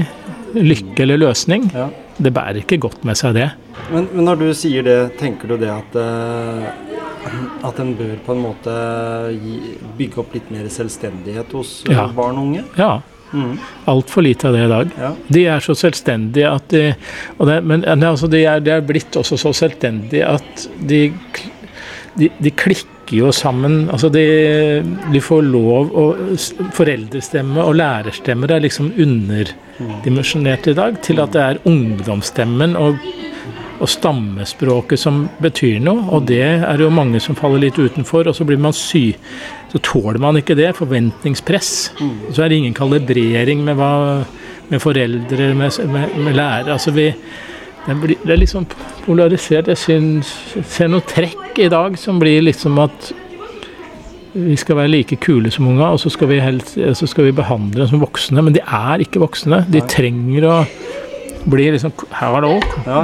[0.55, 1.67] lykke eller løsning.
[1.75, 1.89] Ja.
[2.23, 3.51] Det bærer ikke godt med seg, det.
[3.91, 6.67] Men, men når du sier det, tenker du det at eh,
[7.63, 8.73] at en bør på en måte
[9.39, 9.57] gi,
[9.99, 12.07] bygge opp litt mer selvstendighet hos eh, Ja.
[12.15, 12.65] barn og unge?
[12.79, 13.01] Ja,
[13.33, 13.57] Mm.
[13.85, 14.95] altfor lite av det i dag.
[15.01, 15.11] Ja.
[15.29, 19.39] De er så selvstendige at de det, Men altså, de, er, de er blitt også
[19.41, 21.13] så selvstendige at de,
[22.21, 23.89] de, de klikker jo sammen.
[23.93, 24.25] Altså de,
[25.13, 26.05] de får lov å
[26.77, 33.01] Foreldrestemme og lærerstemmer er liksom underdimensjonert i dag til at det er ungdomsstemmen og,
[33.83, 36.07] og stammespråket som betyr noe.
[36.15, 39.11] Og det er jo mange som faller litt utenfor, og så blir man sy.
[39.73, 40.71] Så tåler man ikke det.
[40.79, 41.73] Forventningspress.
[42.31, 44.23] Så er det ingen kalibrering med, hva,
[44.71, 46.77] med foreldre, med, med, med lærere.
[46.77, 47.09] Altså vi,
[47.89, 48.69] det, blir, det er liksom
[49.07, 49.73] polarisert.
[49.73, 50.31] Jeg syns,
[50.63, 53.13] ser noen trekk i dag som blir liksom at
[54.33, 57.35] vi skal være like kule som unga, og så skal vi, helst, så skal vi
[57.37, 58.41] behandle dem som voksne.
[58.45, 59.65] Men de er ikke voksne.
[59.69, 60.55] De trenger å
[61.45, 62.59] bli liksom Hallo!
[62.87, 63.03] Ja,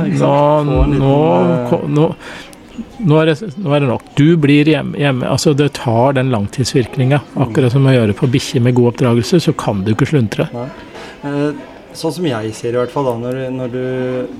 [0.65, 1.15] Nå, nå,
[1.55, 2.05] eh, nå,
[2.99, 4.05] nå, er det, nå er det nok.
[4.19, 4.99] Du blir hjemme.
[4.99, 5.27] hjemme.
[5.29, 7.21] Altså, det tar den langtidsvirkninga.
[7.41, 10.49] Akkurat som å gjøre på bikkje med god oppdragelse, så kan du ikke sluntre.
[11.25, 11.51] Eh,
[11.99, 13.85] Sånn som jeg ser i hvert fall da, når, når du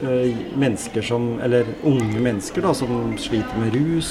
[0.07, 4.11] eh, mennesker som, eller unge mennesker da, som sliter med rus,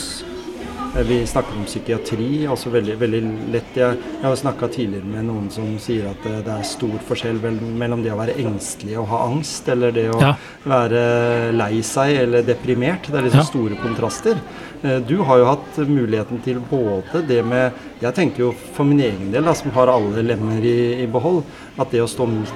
[1.05, 3.19] vi snakker om psykiatri, altså veldig, veldig
[3.53, 3.75] lett.
[3.77, 7.37] Jeg, jeg har snakka tidligere med noen som sier at det, det er stor forskjell
[7.77, 10.31] mellom det å være engstelig og ha angst, eller det å Ja.
[10.65, 13.11] være lei seg eller deprimert.
[13.11, 13.51] Det er liksom Ja.
[13.51, 14.39] store kontraster.
[14.83, 18.99] Eh, Du har jo hatt muligheten til både det med Jeg tenker jo for min
[18.99, 21.43] egen del, da, som har alle lemmer i, i behold,
[21.79, 22.53] at det å stå midt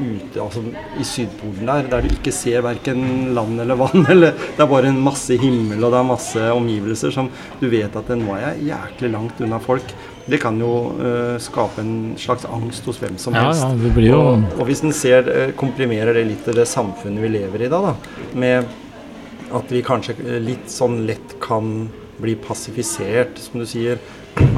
[0.00, 0.62] ute, altså
[0.98, 4.90] i Sydpolen der, der du ikke ser verken land eller vann, eller det er bare
[4.90, 8.70] en masse himmel og det er masse omgivelser som du vet at nå er jeg
[8.72, 9.94] jæklig langt unna folk.
[10.30, 13.64] Det kan jo uh, skape en slags angst hos hvem som helst.
[13.64, 16.68] ja, det blir jo Og, og hvis en ser, eh, komprimerer det litt til det
[16.70, 18.68] samfunnet vi lever i da, da, med
[19.56, 21.88] at vi kanskje eh, litt sånn lett kan
[22.20, 24.00] bli passifisert, som du sier.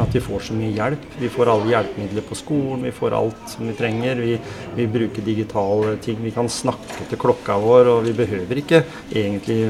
[0.03, 1.05] At vi får så mye hjelp.
[1.21, 4.23] Vi får alle hjelpemidler på skolen, vi får alt som vi trenger.
[4.23, 4.39] Vi,
[4.77, 6.19] vi bruker digitale ting.
[6.25, 9.61] Vi kan snakke til klokka vår, og vi behøver ikke egentlig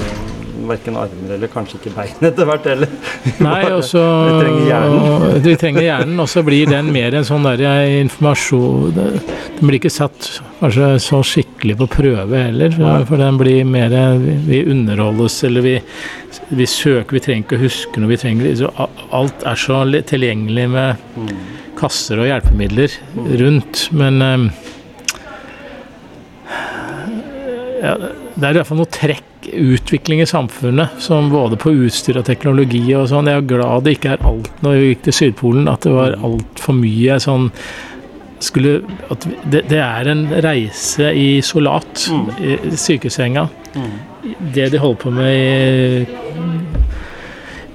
[0.69, 2.91] verken armer eller kanskje ikke bein etter hvert heller.
[3.39, 5.37] Nei, bare- og så Vi trenger hjernen.
[5.47, 7.63] Vi trenger hjernen, og så blir den mer en sånn der
[8.01, 12.71] informasjon Den blir ikke satt kanskje så skikkelig på prøve heller,
[13.07, 13.93] for, den blir mer
[14.47, 15.75] Vi, underholdes, eller vi,
[16.49, 18.11] vi søker Vi trenger ikke å huske noe.
[18.13, 18.71] Vi trenger, så
[19.13, 21.29] alt er så tilgjengelig med Mm.
[21.77, 22.93] kasser og hjelpemidler
[23.41, 24.45] rundt, men ehm,
[27.83, 27.95] ja,
[28.35, 32.25] det er i hvert fall noe trekk, utvikling i samfunnet, som både på utstyr og
[32.29, 33.27] teknologi og sånn.
[33.27, 36.15] Jeg er glad det ikke er alt når vi gikk til Sydpolen, at det var
[36.23, 37.49] altfor mye sånn
[38.43, 42.25] skulle, at det, det er en reise i solat, Mm.
[42.43, 43.45] i sykesenga.
[43.75, 43.93] Mm.
[44.53, 45.31] Det de holder på med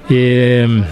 [0.09, 0.83] i, i um,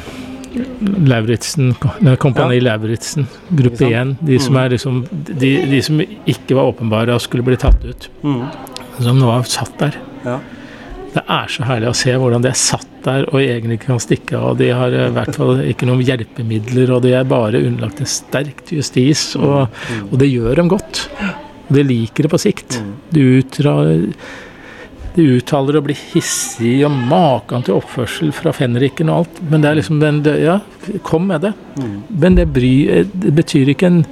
[1.07, 1.73] Lauritzen,
[2.17, 2.63] Kompani ja.
[2.71, 4.15] Lauritzen, gruppe 1.
[4.25, 4.69] De som, Mm.
[4.71, 8.09] liksom, de, de som ikke var åpenbare og skulle bli tatt ut.
[8.23, 8.43] Mm.
[9.03, 9.97] Som nå har satt der.
[10.25, 10.39] Ja.
[11.13, 14.01] Det er så herlig å se hvordan de er satt der og egentlig ikke kan
[14.03, 14.57] stikke av.
[14.59, 18.09] De har eh, i hvert fall ikke noen hjelpemidler, og de er bare underlagt en
[18.11, 19.31] sterkt justis.
[19.39, 20.09] Og, Mm.
[20.11, 21.07] og det gjør dem godt.
[21.69, 22.77] Og de liker det på sikt.
[22.81, 22.91] Mm.
[23.15, 23.73] De, utra,
[25.17, 29.41] de uttaler å bli hissig og maken til oppførsel fra fenriken og alt.
[29.49, 30.59] Men det er liksom den Ja,
[31.07, 31.53] kom med det.
[31.81, 31.95] Mm.
[32.09, 32.73] Men det, bry,
[33.13, 34.03] det betyr ikke en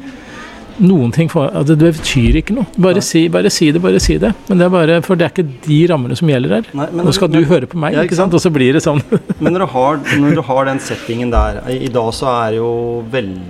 [0.79, 2.65] noen ting for, altså, Det betyr ikke noe.
[2.77, 4.33] Bare si, bare si det, bare si det.
[4.49, 6.65] Men det er bare, For det er ikke de rammene som gjelder her.
[6.73, 8.33] Nei, men- Nå skal du men- høre på meg, Ja, ikke sant?
[8.33, 9.01] Og så blir det sånn.
[9.39, 12.55] Men når du, har, når du har den settingen der I i dag så er
[12.57, 13.41] jo veldig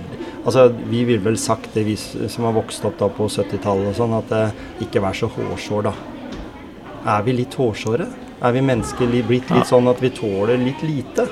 [0.46, 3.96] Altså, Vi ville vel sagt det, vi som har vokst opp da på 70-tallet, og
[3.98, 4.50] sånn, at eh,
[4.84, 5.92] ikke vær så hårsår, da.
[7.06, 8.06] Er vi litt hårsåre?
[8.42, 11.26] Er vi mennesker li- blitt litt sånn at vi tåler litt lite?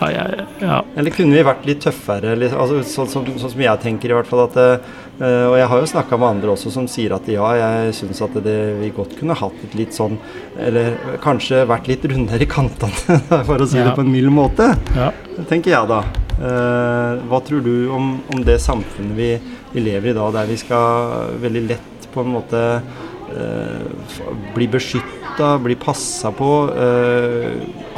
[0.00, 0.80] Ja, ja, ja.
[0.96, 2.34] Eller kunne vi vært litt tøffere?
[2.36, 4.42] Litt, altså, sånn, så, sånn som jeg tenker, i hvert fall.
[4.48, 4.78] at eh,
[5.16, 8.34] Og jeg har jo snakka med andre også som sier at ja, jeg syns at
[8.44, 10.18] det, vi godt kunne hatt et litt sånn
[10.60, 10.92] Eller
[11.24, 13.16] kanskje vært litt rundere i kantene,
[13.48, 13.86] for å si Ja.
[13.88, 14.68] det på en mild måte.
[14.92, 15.08] ja.
[15.48, 16.02] Tenker jeg da.
[16.36, 19.30] Uh, hva tror du om, om det samfunnet vi,
[19.72, 24.20] vi lever i da, der vi skal veldig lett på en måte uh,
[24.52, 26.50] bli beskytta, bli passa på,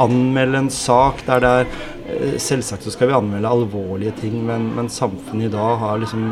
[0.03, 1.73] anmelde en sak der det er
[2.41, 6.31] Selvsagt så skal vi anmelde alvorlige ting, men, men samfunnet i dag har liksom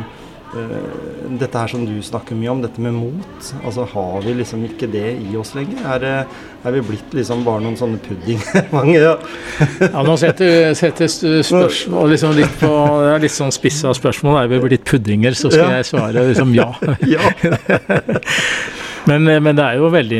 [1.37, 3.49] dette her som du snakker mye om, dette med mot.
[3.65, 5.81] Altså Har vi liksom ikke det i oss lenger?
[5.97, 6.05] Er,
[6.63, 8.97] er vi blitt liksom bare noen sånne puddingmange?
[9.07, 9.15] Ja.
[9.81, 14.39] Ja, nå setter, setter spørsmål liksom litt på Det er litt sånn spissa spørsmål.
[14.43, 15.81] Er vi blitt puddinger, så skal Ja.
[15.81, 16.71] jeg svare liksom ja.
[17.15, 17.31] ja.
[19.07, 20.17] Men, men det er jo veldig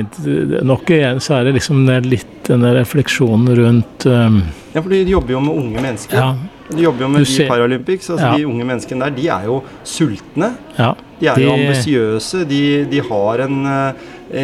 [0.63, 4.37] Nok igjen så er det liksom litt denne refleksjonen rundt um,
[4.71, 6.15] Ja, for du jobber jo med unge mennesker.
[6.15, 6.29] Ja.
[6.69, 8.09] De jobber jo med Du de ser- Paralympics.
[8.09, 8.37] Altså Ja.
[8.37, 10.55] De unge menneskene der, de er jo sultne.
[10.77, 10.93] ja.
[11.19, 12.45] De er jo De- ambisiøse.
[12.47, 13.93] De, de har en, eh,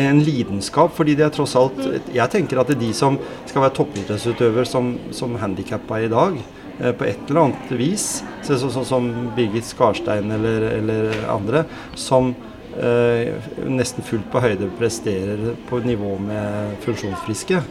[0.10, 1.78] en lidenskap, fordi de er tross alt
[2.14, 6.34] Jeg tenker at det er de som skal være toppidrettsutøver som, som handikappa i dag,
[6.82, 11.66] eh, på et eller annet vis, så- så- sånn som Birgit Skarstein eller, eller andre,
[11.96, 12.36] som
[12.76, 13.34] eh,
[13.68, 17.62] nesten fullt på høyde presterer på nivå med funksjonsfriske.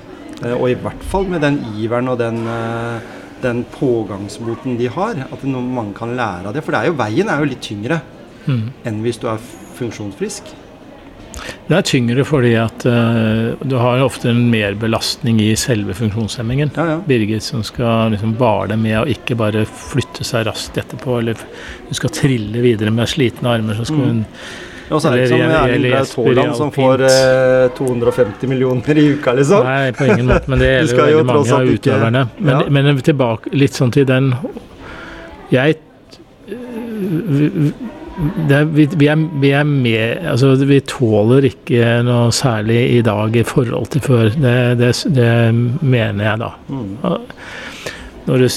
[0.45, 3.01] Eh, og i hvert fall med den iveren og den, eh,
[3.43, 5.15] den pågangsmoten de har.
[5.33, 6.65] At man kan lære av det.
[6.65, 8.01] For det er jo, veien er jo litt tyngre
[8.43, 8.73] Mm.
[8.85, 9.39] enn hvis du er
[9.79, 10.49] funksjonsfrisk.
[11.69, 16.73] Det er tyngre fordi at uh, du har ofte en merbelastning i selve funksjonshemmingen.
[16.75, 16.97] Ja, ja.
[17.07, 21.39] Birgit som skal liksom bale med og ikke bare flytte seg raskt etterpå, eller
[21.87, 24.09] hun skal trille videre med slitne armer, så skal Mm.
[24.11, 24.25] hun
[24.93, 29.07] Og så er det ikke som Erling Braut Haaland som får eh, 250 millioner i
[29.15, 29.65] uka, liksom.
[29.67, 32.27] Nei, på ingen måte, men det gjelder jo veldig mange av utøverne.
[32.39, 32.69] Men, Ja.
[32.69, 34.35] men tilbake litt sånn til den
[35.53, 35.81] Jeg
[36.53, 37.49] vi,
[38.49, 43.01] det er, vi, vi, er, vi er med Altså, vi tåler ikke noe særlig i
[43.05, 44.29] dag i forhold til før.
[44.37, 45.33] Det, det, det
[45.81, 46.51] mener jeg, da.
[46.69, 46.93] Mm.
[48.29, 48.49] Når du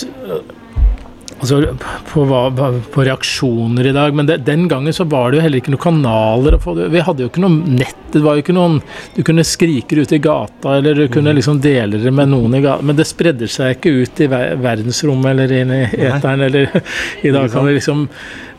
[1.39, 1.59] Altså
[2.07, 4.15] på, hva, på reaksjoner i dag.
[4.15, 6.87] Men det, den gangen så var det jo heller ikke noen kanaler å få det.
[6.93, 8.01] Vi hadde jo ikke noe nett.
[8.15, 8.77] Det var jo ikke noen
[9.15, 12.63] Du kunne skrike ut i gata, eller du kunne liksom dele det med noen i
[12.63, 12.85] gata.
[12.85, 16.71] Men det spredde seg ikke ut i ver verdensrommet eller inn i eteren, eller
[17.27, 18.07] I dag kan vi liksom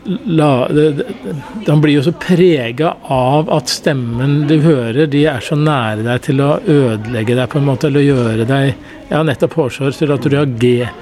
[0.07, 1.03] la det,
[1.65, 6.21] det, blir jo så prega av at stemmen du hører, de er så nære deg
[6.29, 8.69] til å ødelegge deg på en måte, eller gjøre deg
[9.07, 10.93] Ja, nettopp hårsår til at du reagerer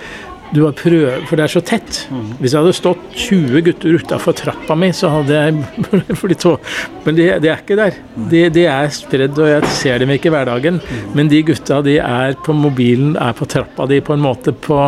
[0.56, 1.99] du bare prøver, For det er så tett.
[2.39, 6.56] Hvis jeg hadde stått 20 gutter utafor trappa mi, så hadde jeg så
[7.06, 7.99] Men de, de er ikke der.
[8.32, 10.82] De, de er spredd, og jeg ser dem ikke i hverdagen.
[11.18, 14.80] Men de gutta de er på mobilen, er på trappa di på en måte på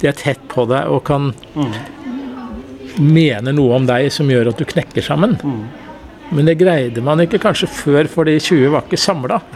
[0.00, 1.32] De er tett på deg og kan
[3.00, 5.36] mene noe om deg som gjør at du knekker sammen.
[6.30, 9.40] Men det greide man ikke kanskje før, for de 20 var ikke samla.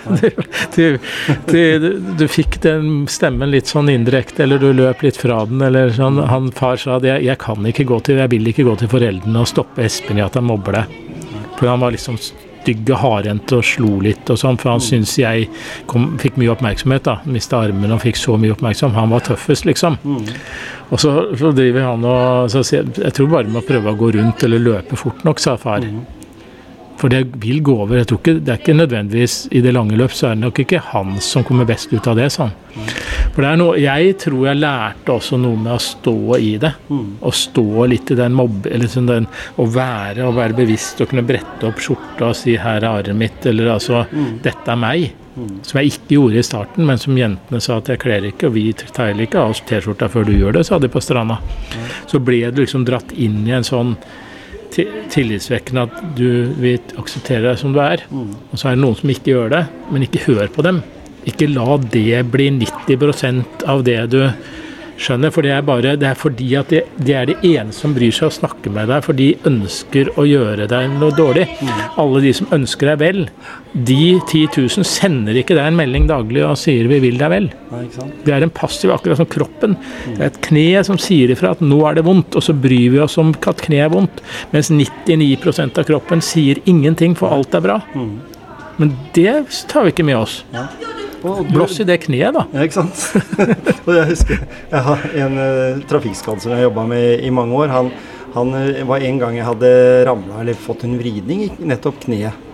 [0.78, 0.98] Du,
[1.48, 1.86] du,
[2.18, 5.62] du, fikk den stemmen litt sånn indirekte, eller du løp litt fra den.
[5.64, 6.20] eller sånn.
[6.30, 8.92] Han far sa at jeg, jeg kan ikke gå til, jeg vil ikke gå til
[8.92, 11.00] foreldrene og stoppe Espen i at han mobber deg.
[11.58, 15.14] For han var liksom stygg og hardhendt og slo litt og sånn, for han syntes
[15.18, 15.48] jeg
[15.90, 17.06] kom, fikk mye oppmerksomhet.
[17.06, 18.98] da, Mista armen og fikk så mye oppmerksomhet.
[18.98, 19.98] Han var tøffest, liksom.
[20.90, 23.98] Og så, så driver han og så sier jeg, tror bare med å prøve å
[23.98, 25.84] gå rundt eller løpe fort nok, sa far.
[26.98, 28.00] For det vil gå over.
[28.00, 30.62] Jeg tror ikke, det er ikke nødvendigvis I det lange løp så er det nok
[30.64, 32.30] ikke han som kommer best ut av det.
[32.34, 32.50] sånn.
[33.34, 36.72] For det er noe, Jeg tror jeg lærte også noe med å stå i det.
[37.22, 38.66] Å stå litt i den mobb...
[38.66, 42.56] Eller sånn den, å være og være bevisst og kunne brette opp skjorta og si
[42.56, 44.06] 'her er arret mitt', eller altså
[44.42, 45.10] 'dette er meg'.
[45.62, 48.54] Som jeg ikke gjorde i starten, men som jentene sa at jeg kler ikke, og
[48.54, 51.38] vi teiler ikke av oss T-skjorta før du gjør det, sa de på stranda.
[52.10, 53.94] Så ble du liksom dratt inn i en sånn
[54.74, 58.04] ti- tillitsvekkende at du vil akseptere deg som du er.
[58.12, 60.82] Og så er det noen som ikke gjør det, men ikke hør på dem.
[61.28, 64.20] Ikke la det bli 90% av det du
[64.98, 67.92] Skjønner, for det er, bare, det er fordi at de, de er de eneste som
[67.94, 71.44] bryr seg å snakke med deg, for de ønsker å gjøre deg noe dårlig.
[72.02, 73.20] Alle de som ønsker deg vel,
[73.72, 77.50] de 10 000 sender ikke deg en melding daglig og sier 'vi vil deg vel'.
[78.24, 79.76] Det er en passiv, akkurat som kroppen.
[80.16, 82.90] Det er et kne som sier ifra at 'nå er det vondt', og så bryr
[82.90, 84.22] vi oss om at kneet er vondt.
[84.52, 87.82] Mens 99% av kroppen sier ingenting, for alt er bra.
[88.78, 90.44] Men det tar vi ikke med oss.
[91.22, 92.44] Du- Blås i det kneet, da.
[92.54, 93.00] Ja, ikke sant?
[93.86, 97.72] og jeg husker jeg har en uh, trafikkskadd som jeg jobba med i mange år.
[97.74, 97.88] Han,
[98.36, 99.72] han uh, var en gang jeg hadde
[100.06, 102.44] ramla eller fått en vridning i nettopp kneet.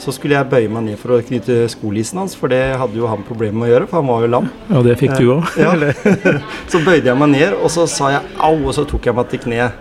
[0.00, 3.08] Så skulle jeg bøye meg ned for å knytte skolissen hans, for det hadde jo
[3.10, 4.48] han problemer med å gjøre, for han var jo lam.
[4.70, 5.50] Ja, det fikk du òg.
[5.60, 5.74] Ja.
[6.72, 9.28] så bøyde jeg meg ned, og så sa jeg au, og så tok jeg meg
[9.28, 9.76] til kneet.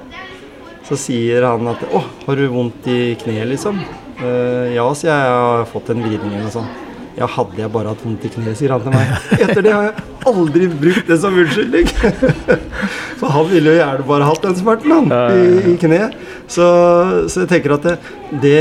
[0.90, 3.80] Så sier han at å, har du vondt i kneet, liksom?
[4.20, 6.89] Uh, ja, sier jeg, jeg har fått en vridning eller noe sånt.
[7.20, 9.10] Ja, hadde jeg bare hatt vondt i kneet, sier han til meg.
[9.36, 11.90] Etter det har jeg aldri brukt det som unnskyldning.
[13.20, 16.16] For han ville jo gjerne bare hatt den smerten, han, i, i kneet.
[16.48, 16.68] Så,
[17.28, 18.56] så jeg tenker at det,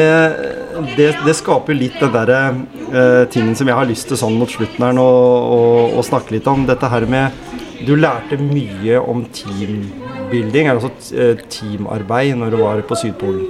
[0.99, 4.51] det, det, skaper litt den derre eh, tingen som jeg har lyst til sånn mot
[4.51, 6.67] slutten her nå å snakke litt om.
[6.67, 7.39] Dette her med
[7.87, 10.91] Du lærte mye om teambuilding, altså
[11.47, 13.47] teamarbeid, når du var på Sydpolen.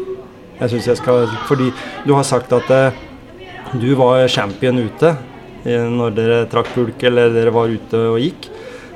[0.58, 1.68] Jeg synes jeg skal Fordi
[2.04, 3.04] du har sagt at eh,
[3.74, 5.10] du var champion ute
[5.64, 8.48] eh, når dere trakk pulk eller dere var ute og gikk.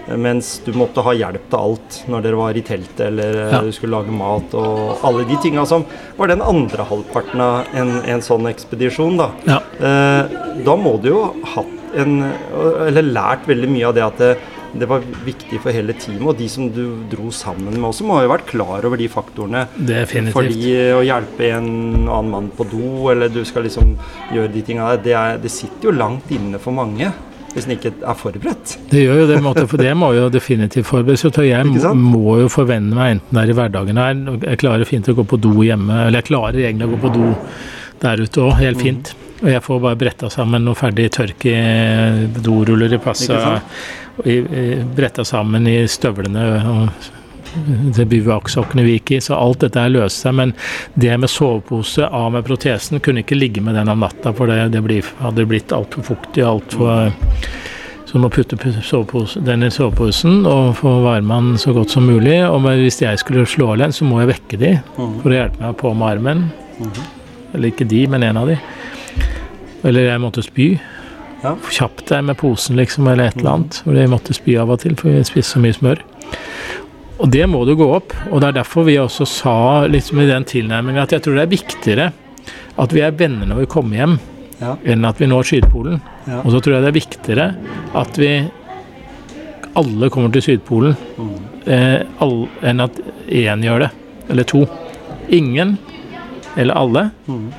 [0.09, 3.53] eh, Mens du måtte ha hjelp til alt når dere var i teltet eller eh,
[3.53, 3.61] Ja.
[3.67, 5.85] du skulle lage mat og alle de tinga som
[6.17, 9.17] var den andre halvparten av en, en sånn ekspedisjon.
[9.21, 9.31] Da.
[9.49, 9.61] Ja.
[9.81, 12.23] Eh, da må du jo ha hatt en
[12.89, 14.21] Eller lært veldig mye av det at
[14.75, 16.29] det, var viktig for hele teamet.
[16.33, 19.67] Og de som du dro sammen med også, må ha vært klar over de faktorene.
[19.77, 20.37] Definitivt.
[20.37, 21.69] Fordi å hjelpe en
[22.07, 23.97] annen mann på do, eller du skal liksom
[24.33, 27.13] gjøre de tinga der, det, er, det sitter jo langt inne for mange.
[27.53, 28.79] Hvis en ikke er forberedt.
[28.89, 31.27] Det gjør jo det, måte, for det må jo definitivt forberedes.
[31.45, 35.15] Jeg må jo forvente meg, enten det er i hverdagen her Jeg klarer fint å
[35.19, 37.35] gå på do hjemme, eller jeg klarer egentlig å gå på do
[38.01, 38.83] der ute òg, helt Mm.
[38.83, 39.13] fint.
[39.43, 41.57] Og jeg får bare bretta sammen noe ferdig tørk i
[42.47, 43.57] doruller i passa,
[44.95, 46.47] bretta sammen i støvlene.
[46.71, 47.11] og
[47.97, 50.37] det bivuakksokkene vi gikk i, så alt dette her løste seg.
[50.39, 50.55] Men
[50.95, 54.71] det med sovepose av med protesen kunne ikke ligge med den om natta, for det,
[54.73, 57.13] det blir, hadde blitt altfor fuktig og altfor
[58.13, 62.43] Så må putte sovepose, den i soveposen og få varme den så godt som mulig.
[62.45, 65.63] Og hvis jeg skulle slå av den, så må jeg vekke de for å hjelpe
[65.63, 66.43] meg på med armen.
[67.55, 68.59] Eller ikke de, men en av de.
[69.85, 70.67] Eller jeg måtte spy.
[71.43, 71.57] Ja.
[71.75, 73.81] Kjapp deg med posen, liksom, eller et eller annet.
[73.85, 76.03] Hvor jeg måtte spy av og til, for vi spiste så mye smør.
[77.23, 78.15] Og det må du gå opp.
[78.31, 79.57] Og det er derfor vi også sa
[79.91, 82.11] liksom i den tilnærmingen at jeg tror det er viktigere
[82.83, 84.19] at vi er venner når vi kommer hjem,
[84.63, 84.77] Ja.
[84.87, 86.01] enn at vi når Sydpolen.
[86.27, 86.41] Ja.
[86.45, 87.47] Og så tror jeg det er viktigere
[87.99, 88.31] at vi
[89.75, 90.97] alle kommer til Sydpolen,
[91.67, 93.91] eh, all, enn at én gjør det,
[94.31, 94.63] eller to.
[95.33, 95.79] Ingen,
[96.57, 97.03] eller alle,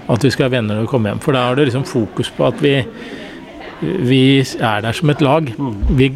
[0.07, 1.21] at vi skal være venner når vi kommer hjem.
[1.23, 2.75] For da har du liksom fokus på at vi,
[3.81, 5.49] vi er der som et lag.
[5.97, 6.09] Vi,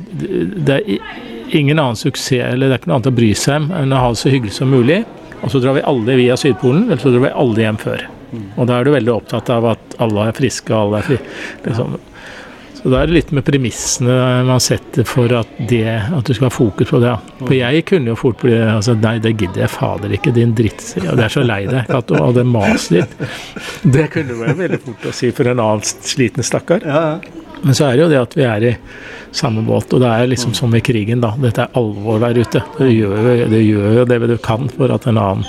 [0.67, 0.99] det er
[1.57, 4.03] ingen annen suksess, eller det er ikke noe annet å bry seg om enn å
[4.03, 5.01] ha det så hyggelig som mulig.
[5.41, 8.05] Og så drar vi alle via Sydpolen, eller så drar vi alle hjem før.
[8.57, 11.17] Og da er du veldig opptatt av at alle er friske og alle er fri.
[11.65, 11.97] Liksom.
[12.87, 14.13] Så da er det litt med premissene
[14.47, 17.15] man setter for at, det, at du skal ha fokus på det.
[17.41, 20.85] For jeg kunne jo fort bli altså, Nei, det gidder jeg fader ikke, din dritt.
[20.95, 23.17] Ja, det er så lei deg, at, og det maset litt.
[23.97, 26.87] Det kunne være veldig fort å si for en annen sliten stakkar.
[26.87, 27.43] Ja, ja.
[27.65, 28.71] Men så er det jo det at vi er i
[29.35, 31.33] samme båt, og det er liksom som i krigen, da.
[31.43, 32.61] Dette er alvor der ute.
[32.77, 35.43] Det gjør jo det, gjør jo det du kan for at en annen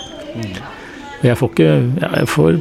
[1.23, 1.71] Jeg får ikke
[2.03, 2.59] Jeg får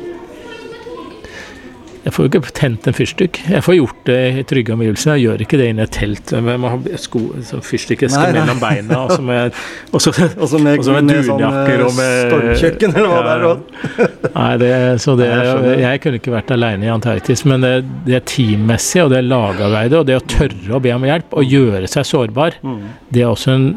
[2.08, 3.38] jeg får jo ikke tent en fyrstikk.
[3.52, 5.18] Jeg får gjort det i trygge omgivelser.
[5.18, 6.32] Jeg gjør ikke det inne i et telt.
[6.32, 9.00] Jeg må ha sko, sånn fyrstikkeske mellom beina.
[9.04, 9.58] Og så med,
[9.92, 13.20] også, også Og så med, og med med sånn dunjakker og med stormkjøkken, eller hva
[13.26, 13.44] det er.
[13.44, 13.52] Ja.
[13.52, 14.32] også.
[14.38, 14.72] Nei, det,
[15.04, 17.74] så det, jeg jeg kunne ikke vært alene i Antarktis, men det,
[18.08, 21.92] det teammessige og det lagarbeidet og det å tørre å be om hjelp og gjøre
[21.92, 22.80] seg sårbar, Mm.
[23.14, 23.68] det er også en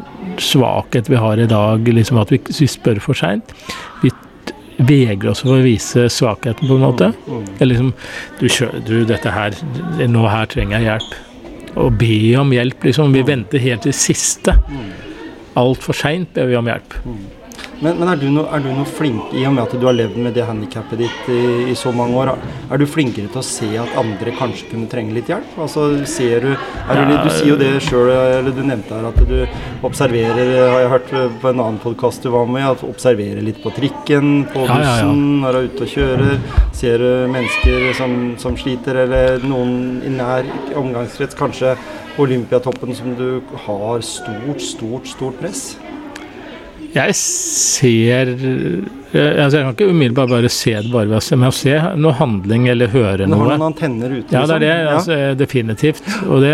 [0.41, 3.51] svakhet vi har i dag, liksom at vi, vi spør for seint.
[4.01, 4.09] Vi
[4.77, 7.11] vegrer oss for å vise svakheten, på en måte.
[7.59, 7.91] Eller liksom
[8.39, 8.47] du,
[8.87, 9.57] du, dette her
[10.09, 11.19] Nå her trenger jeg hjelp.
[11.81, 13.13] Å be om hjelp, liksom.
[13.15, 14.57] Vi venter helt til siste.
[15.59, 16.97] Altfor seint ber vi om hjelp.
[17.81, 19.95] Men, men er, du no, er, du noe flink, i og med at du har
[19.97, 22.35] levd med det handikappet ditt i, i, så mange år,
[22.69, 25.55] er du flinkere til å se at andre kanskje kunne trenge litt hjelp?
[25.65, 29.87] Altså, ser du, du, du sier jo det sjøl, eller du nevnte her at du
[29.87, 33.63] observerer, har jeg hørt på en annen podkast du var med, at du observerer litt
[33.65, 35.13] på trikken, på bussen, ja, ja, ja.
[35.41, 36.65] når du er ute og kjører.
[36.77, 40.45] Ser du mennesker som, som sliter, eller noen i nær
[40.77, 41.73] omgangskrets, kanskje
[42.21, 45.71] Olympiatoppen, som du har stort, stort, stort press?
[46.91, 48.33] Jeg ser
[49.11, 52.91] altså Jeg kan ikke umiddelbart bare se det bare ved å se, noe handling eller
[52.91, 53.43] høre noe.
[53.43, 54.31] Har noen antenner ute?
[54.31, 54.73] Ja, det er det.
[54.73, 54.97] Liksom?
[54.97, 56.11] Altså, definitivt.
[56.27, 56.53] Og det,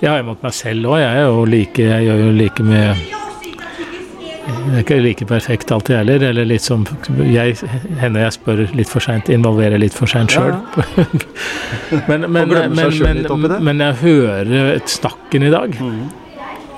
[0.00, 1.00] det, har jeg mot meg selv òg.
[1.02, 2.94] Jeg, like, jeg gjør jo like mye
[4.50, 6.22] det er ikke like perfekt alltid heller.
[6.30, 6.86] Eller litt som
[7.22, 7.56] jeg,
[8.00, 10.54] Hender jeg spør litt for seint, involverer litt for seint sjøl.
[10.56, 11.04] Ja, ja.
[12.10, 15.76] men, men, men, men, jeg hører snakken i dag.
[15.76, 16.00] Mm.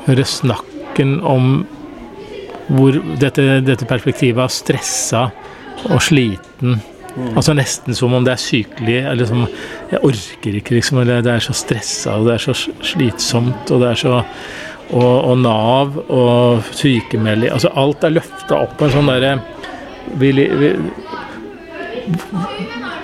[0.08, 1.62] Hører snakken om
[2.72, 5.26] hvor dette, dette perspektivet av stressa
[5.90, 6.88] og sliten mm.
[7.36, 8.98] Altså nesten som om det er sykelig.
[9.10, 9.42] Eller som
[9.90, 11.02] Jeg orker ikke, liksom.
[11.02, 14.14] Eller det er så stressa, og det er så slitsomt, og det er så
[14.92, 19.36] Og, og Nav og sykemelding Altså alt er løfta opp på en sånn derre
[20.18, 20.68] vi, vi,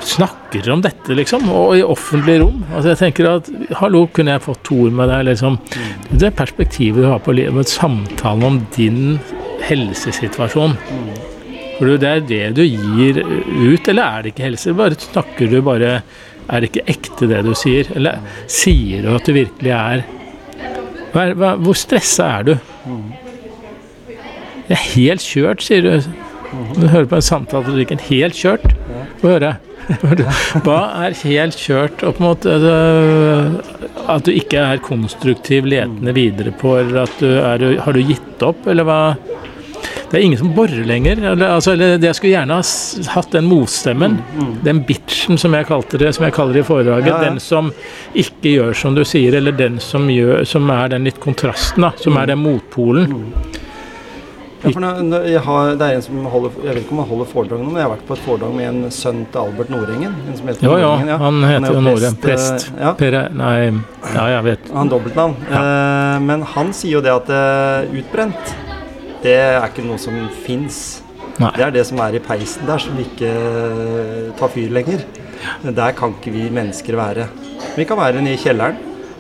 [0.03, 2.63] snakker om dette, liksom, og i offentlig rom.
[2.73, 3.51] Altså jeg tenker at
[3.81, 5.27] Hallo, kunne jeg fått to ord med deg?
[5.31, 6.19] liksom, mm.
[6.21, 9.19] Det perspektivet du har på livet, samtalen om din
[9.67, 10.77] helsesituasjon.
[11.79, 14.75] For det er det du gir ut, eller er det ikke helse?
[14.77, 16.01] Bare snakker du bare
[16.49, 17.91] Er det ikke ekte det du sier?
[17.95, 20.03] Eller sier du at du virkelig er
[21.13, 22.55] Hvor stressa er du?
[24.69, 26.11] Jeg er helt kjørt, sier du.
[26.77, 28.03] Du hører på en samtale på trikken.
[28.09, 28.67] Helt kjørt.
[29.23, 29.55] Få høre.
[30.67, 32.03] Hva er helt kjørt?
[32.05, 33.79] Og på en måte altså,
[34.13, 38.45] At du ikke er konstruktiv letende videre på, eller at du er Har du gitt
[38.45, 39.01] opp, eller hva?
[40.11, 41.21] Det er ingen som borer lenger.
[41.21, 44.19] Eller, altså, eller Jeg skulle gjerne ha hatt den motstemmen.
[44.19, 44.55] Mm, mm.
[44.65, 47.13] Den bitchen, som jeg, kalte det, som jeg kaller det i foredraget.
[47.13, 47.29] Ja, ja.
[47.29, 47.73] Den som
[48.17, 51.93] ikke gjør som du sier, eller den som, gjør, som er den litt kontrasten, da,
[52.01, 52.21] som mm.
[52.23, 53.13] er den motpolen.
[53.13, 53.65] Mm.
[54.59, 57.29] Ja, når, jeg har, det er en som holder, jeg vet ikke om han holder
[57.31, 60.17] foredrag nå, men jeg har vært på et foredrag med en sønn til Albert Nordengen.
[60.25, 61.19] En som heter jo, Nordengen, ja.
[61.23, 62.17] Han heter jo Nordengen.
[62.25, 62.49] Prest.
[62.49, 62.73] prest.
[62.75, 62.95] ja.
[62.99, 63.55] Per, nei,
[64.17, 64.73] ja, jeg vet.
[64.75, 65.37] Han dobbeltnavn.
[65.47, 65.63] Ja.
[65.63, 68.57] Uh, men han sier jo det at uh, utbrent
[69.23, 71.03] det er ikke noe som fins.
[71.39, 73.33] Det er det som er i peisen der, som ikke
[74.39, 75.05] tar fyr lenger.
[75.63, 77.29] Der kan ikke vi mennesker være.
[77.77, 78.79] Vi kan være nede i kjelleren.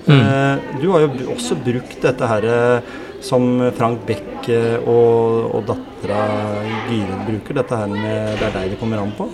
[0.09, 0.20] Mm.
[0.20, 2.90] Eh, du har jo også brukt dette her eh,
[3.20, 3.44] som
[3.76, 6.22] Frank Beck eh, og, og dattera
[6.88, 7.61] Gyrid bruker.
[7.61, 9.28] Dette her med 'det er deg det kommer an på'.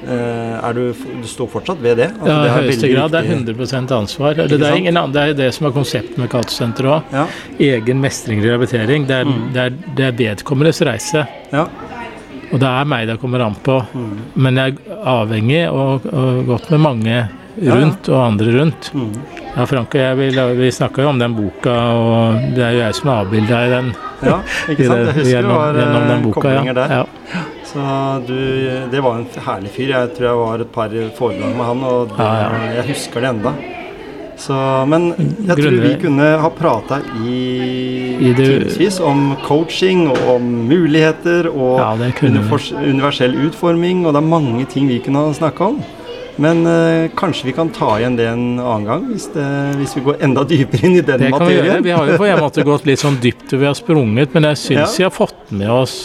[0.00, 2.08] Eh, er du, du står fortsatt ved det?
[2.16, 3.12] Altså, ja, i høyeste grad.
[3.12, 4.34] Det er 100 ansvar.
[4.38, 7.10] Det, det, er ingen det er det som er konseptet med Cato-senteret òg.
[7.12, 7.26] Ja.
[7.76, 9.08] Egen mestring og rehabilitering.
[9.08, 9.42] Det er, mm.
[9.54, 11.26] det er, det er vedkommendes reise.
[11.52, 11.66] Ja.
[12.50, 13.76] Og det er meg det kommer an på.
[13.92, 14.16] Mm.
[14.46, 17.20] Men jeg er avhengig og, og gått med mange
[17.60, 18.90] rundt og andre rundt.
[18.94, 19.12] Mm.
[19.50, 20.28] Ja, Frank og jeg vi,
[20.60, 23.72] vi snakka jo om den boka, og det er jo jeg som er avbilda i
[23.74, 23.94] den.
[24.22, 24.36] Ja,
[24.70, 25.00] ikke sant?
[25.00, 26.94] Jeg husker gjennom, det var eh, koblinger der.
[27.00, 27.19] Ja.
[27.70, 27.82] Så
[28.26, 28.38] du,
[28.90, 29.92] det var en herlig fyr.
[29.92, 32.72] Jeg tror jeg var et par foredrag med han, og det, ja, ja.
[32.80, 33.52] jeg husker det enda.
[34.40, 34.56] Så,
[34.88, 35.10] men
[35.44, 36.98] jeg tror vi kunne ha prata
[37.28, 37.40] i,
[38.24, 42.10] I timevis om coaching og om muligheter og ja,
[42.80, 45.82] universell utforming, og det er mange ting vi kunne ha snakka om.
[46.40, 50.06] Men øh, kanskje vi kan ta igjen det en annen gang, hvis, det, hvis vi
[50.06, 51.82] går enda dypere inn i den det materien.
[51.82, 54.32] Vi, vi, har jo på en måte gått litt sånn dypt og vi har sprunget,
[54.32, 55.02] men jeg syns ja.
[55.02, 55.98] vi har fått med oss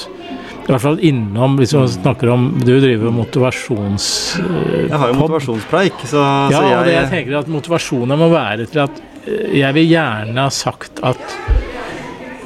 [0.65, 4.07] i hvert fall innom Hvis man snakker om Du driver motivasjons...
[4.41, 8.19] Uh, jeg har jo motivasjonspreik, så, ja, så jeg, og det jeg tenker at motivasjonen
[8.19, 11.37] må være til at uh, Jeg vil gjerne ha sagt at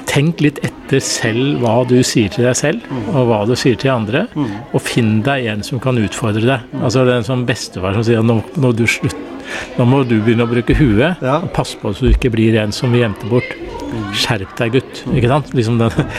[0.09, 3.11] Tenk litt etter selv hva du sier til deg selv, mm.
[3.13, 4.23] og hva du sier til andre.
[4.33, 4.55] Mm.
[4.73, 6.63] Og finn deg en som kan utfordre deg.
[6.71, 6.79] Mm.
[6.81, 9.13] Altså det er en sånn bestefar som sier at nå, nå, du slutt,
[9.77, 11.21] nå må du begynne å bruke huet.
[11.21, 11.37] Ja.
[11.43, 13.53] og Pass på så du ikke blir en som vi gjemte bort.
[13.85, 14.09] Mm.
[14.17, 15.03] Skjerp deg, gutt.
[15.13, 15.53] Ikke sant?
[15.53, 16.09] Liksom den,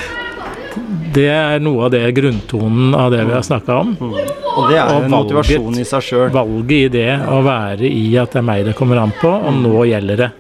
[1.14, 3.92] det er noe av det grunntonen av det vi har snakka om.
[3.98, 4.14] Mm.
[4.50, 6.26] Og det er og en motivasjon i seg sjøl.
[6.34, 9.52] Valget i det å være i at det er meg det kommer an på, og
[9.56, 9.62] mm.
[9.66, 10.30] nå gjelder det.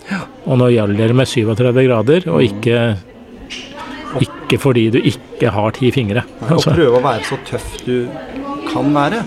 [0.46, 2.48] Og nå gjelder det med 37 grader, og mm.
[2.48, 6.26] ikke, ikke fordi du ikke har ti fingre.
[6.46, 6.76] Og altså.
[6.78, 7.96] prøve å være så tøff du
[8.70, 9.24] kan være.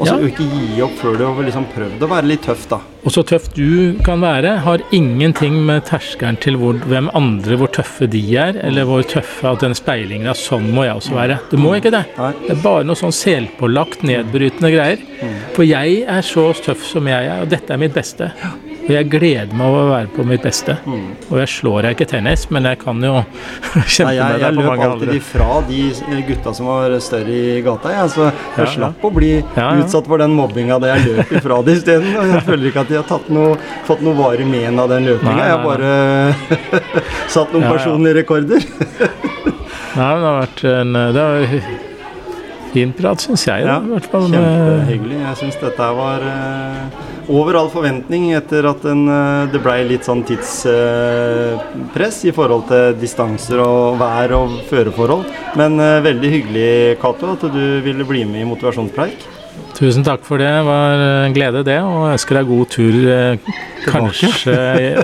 [0.00, 0.28] Og så ja.
[0.30, 2.78] ikke gi opp før du har liksom prøvd å være litt tøff, da.
[3.04, 7.72] Og så tøff du kan være, har ingenting med terskelen til hvor, hvem andre, hvor
[7.72, 11.38] tøffe de er, eller hvor tøffe at den speilingen er sånn må jeg også være.
[11.52, 12.06] Du må ikke det.
[12.16, 15.04] Det er bare noe sånn selvpålagt, nedbrytende greier.
[15.20, 15.38] Mm.
[15.56, 18.32] For jeg er så tøff som jeg er, og dette er mitt beste.
[18.90, 20.74] Og jeg gleder meg over å være på mitt beste.
[20.82, 21.04] Mm.
[21.28, 24.40] Og jeg slår jeg ikke tennis, men jeg kan jo kjempe Nei, jeg, med jeg
[24.42, 27.92] deg på løp alltid ifra de gutta som var større i gata.
[27.94, 29.68] Jeg, så jeg Ja, slapp å bli Ja, ja.
[29.84, 32.10] utsatt for den mobbinga da jeg løp ifra det isteden.
[32.18, 33.52] Og jeg føler ikke at de har noe,
[33.86, 35.38] fått noe varig men av den løpinga.
[35.38, 35.94] Jeg har bare
[37.36, 38.66] satt noen personlige rekorder.
[39.94, 41.78] Nei, men det har vært en Det var
[42.74, 43.64] fin prat, syns jeg.
[43.66, 43.78] Da.
[43.78, 45.22] Ja, I hvert fall Kjempehyggelig.
[45.24, 50.06] Jeg syns dette var eh, over all forventning etter at den, eh, det blei litt
[50.08, 55.26] sånn tidspress i forhold til distanser og vær og føreforhold.
[55.60, 56.70] Men eh, veldig hyggelig,
[57.02, 59.28] Cato, at du ville bli med i motivasjonspreik.
[59.80, 60.48] tusen takk for det.
[60.50, 61.78] Det var en glede, det.
[61.80, 62.96] Og jeg ønsker deg god tur.
[63.14, 63.36] eh,
[63.80, 64.54] Kanskje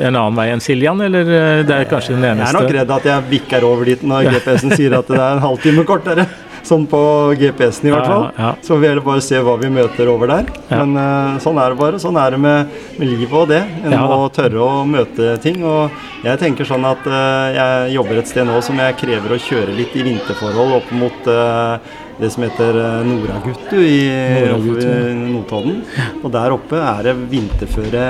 [0.04, 2.74] en annen vei enn Siljan, eller eh, det er kanskje den eneste Jeg er nok
[2.76, 6.26] redd at jeg bikker over dit når GPS-en sier at det er en halvtime kortere.
[6.66, 6.98] Sånn på
[7.38, 8.24] GPS-en i hvert fall.
[8.34, 8.52] ja, ja.
[8.66, 10.48] Så vi heller bare se hva vi møter over der.
[10.70, 10.80] Ja.
[10.82, 12.00] Men uh, sånn er det bare.
[12.02, 13.62] Sånn er det med, med livet og det.
[13.84, 15.62] En Ja, må tørre å møte ting.
[15.62, 15.94] Og
[16.26, 19.76] jeg tenker sånn at uh, jeg jobber et sted nå som jeg krever å kjøre
[19.78, 23.96] litt i vinterforhold opp mot eh, det som heter eh, Noraguttu i,
[24.32, 24.86] Nordagutu,
[25.34, 25.82] Notodden.
[26.22, 28.04] Og der oppe er det vinterføre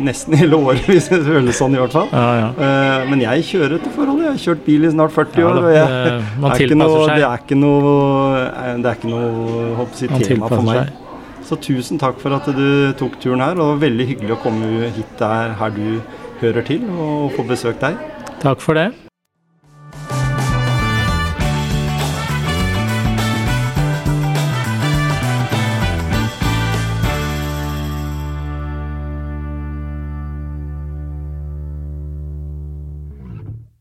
[0.00, 2.08] nesten hele året, hvis det føles sånn i hvert fall.
[2.14, 2.48] Ja, ja.
[2.54, 4.26] Eh, men jeg kjører etter forholdet.
[4.26, 5.58] Jeg har kjørt bil i snart 40 Ja år.
[5.58, 7.04] da, og jeg, er noe.
[7.10, 7.92] Det er ikke noe,
[8.40, 10.96] eh, det er ikke noe si, tema for meg.
[11.50, 12.64] Så tusen takk for at du
[13.00, 13.56] tok turen her.
[13.58, 16.00] Og det var veldig hyggelig å komme hit der her du
[16.40, 18.00] hører til, og få besøkt deg.
[18.40, 19.09] Takk for det.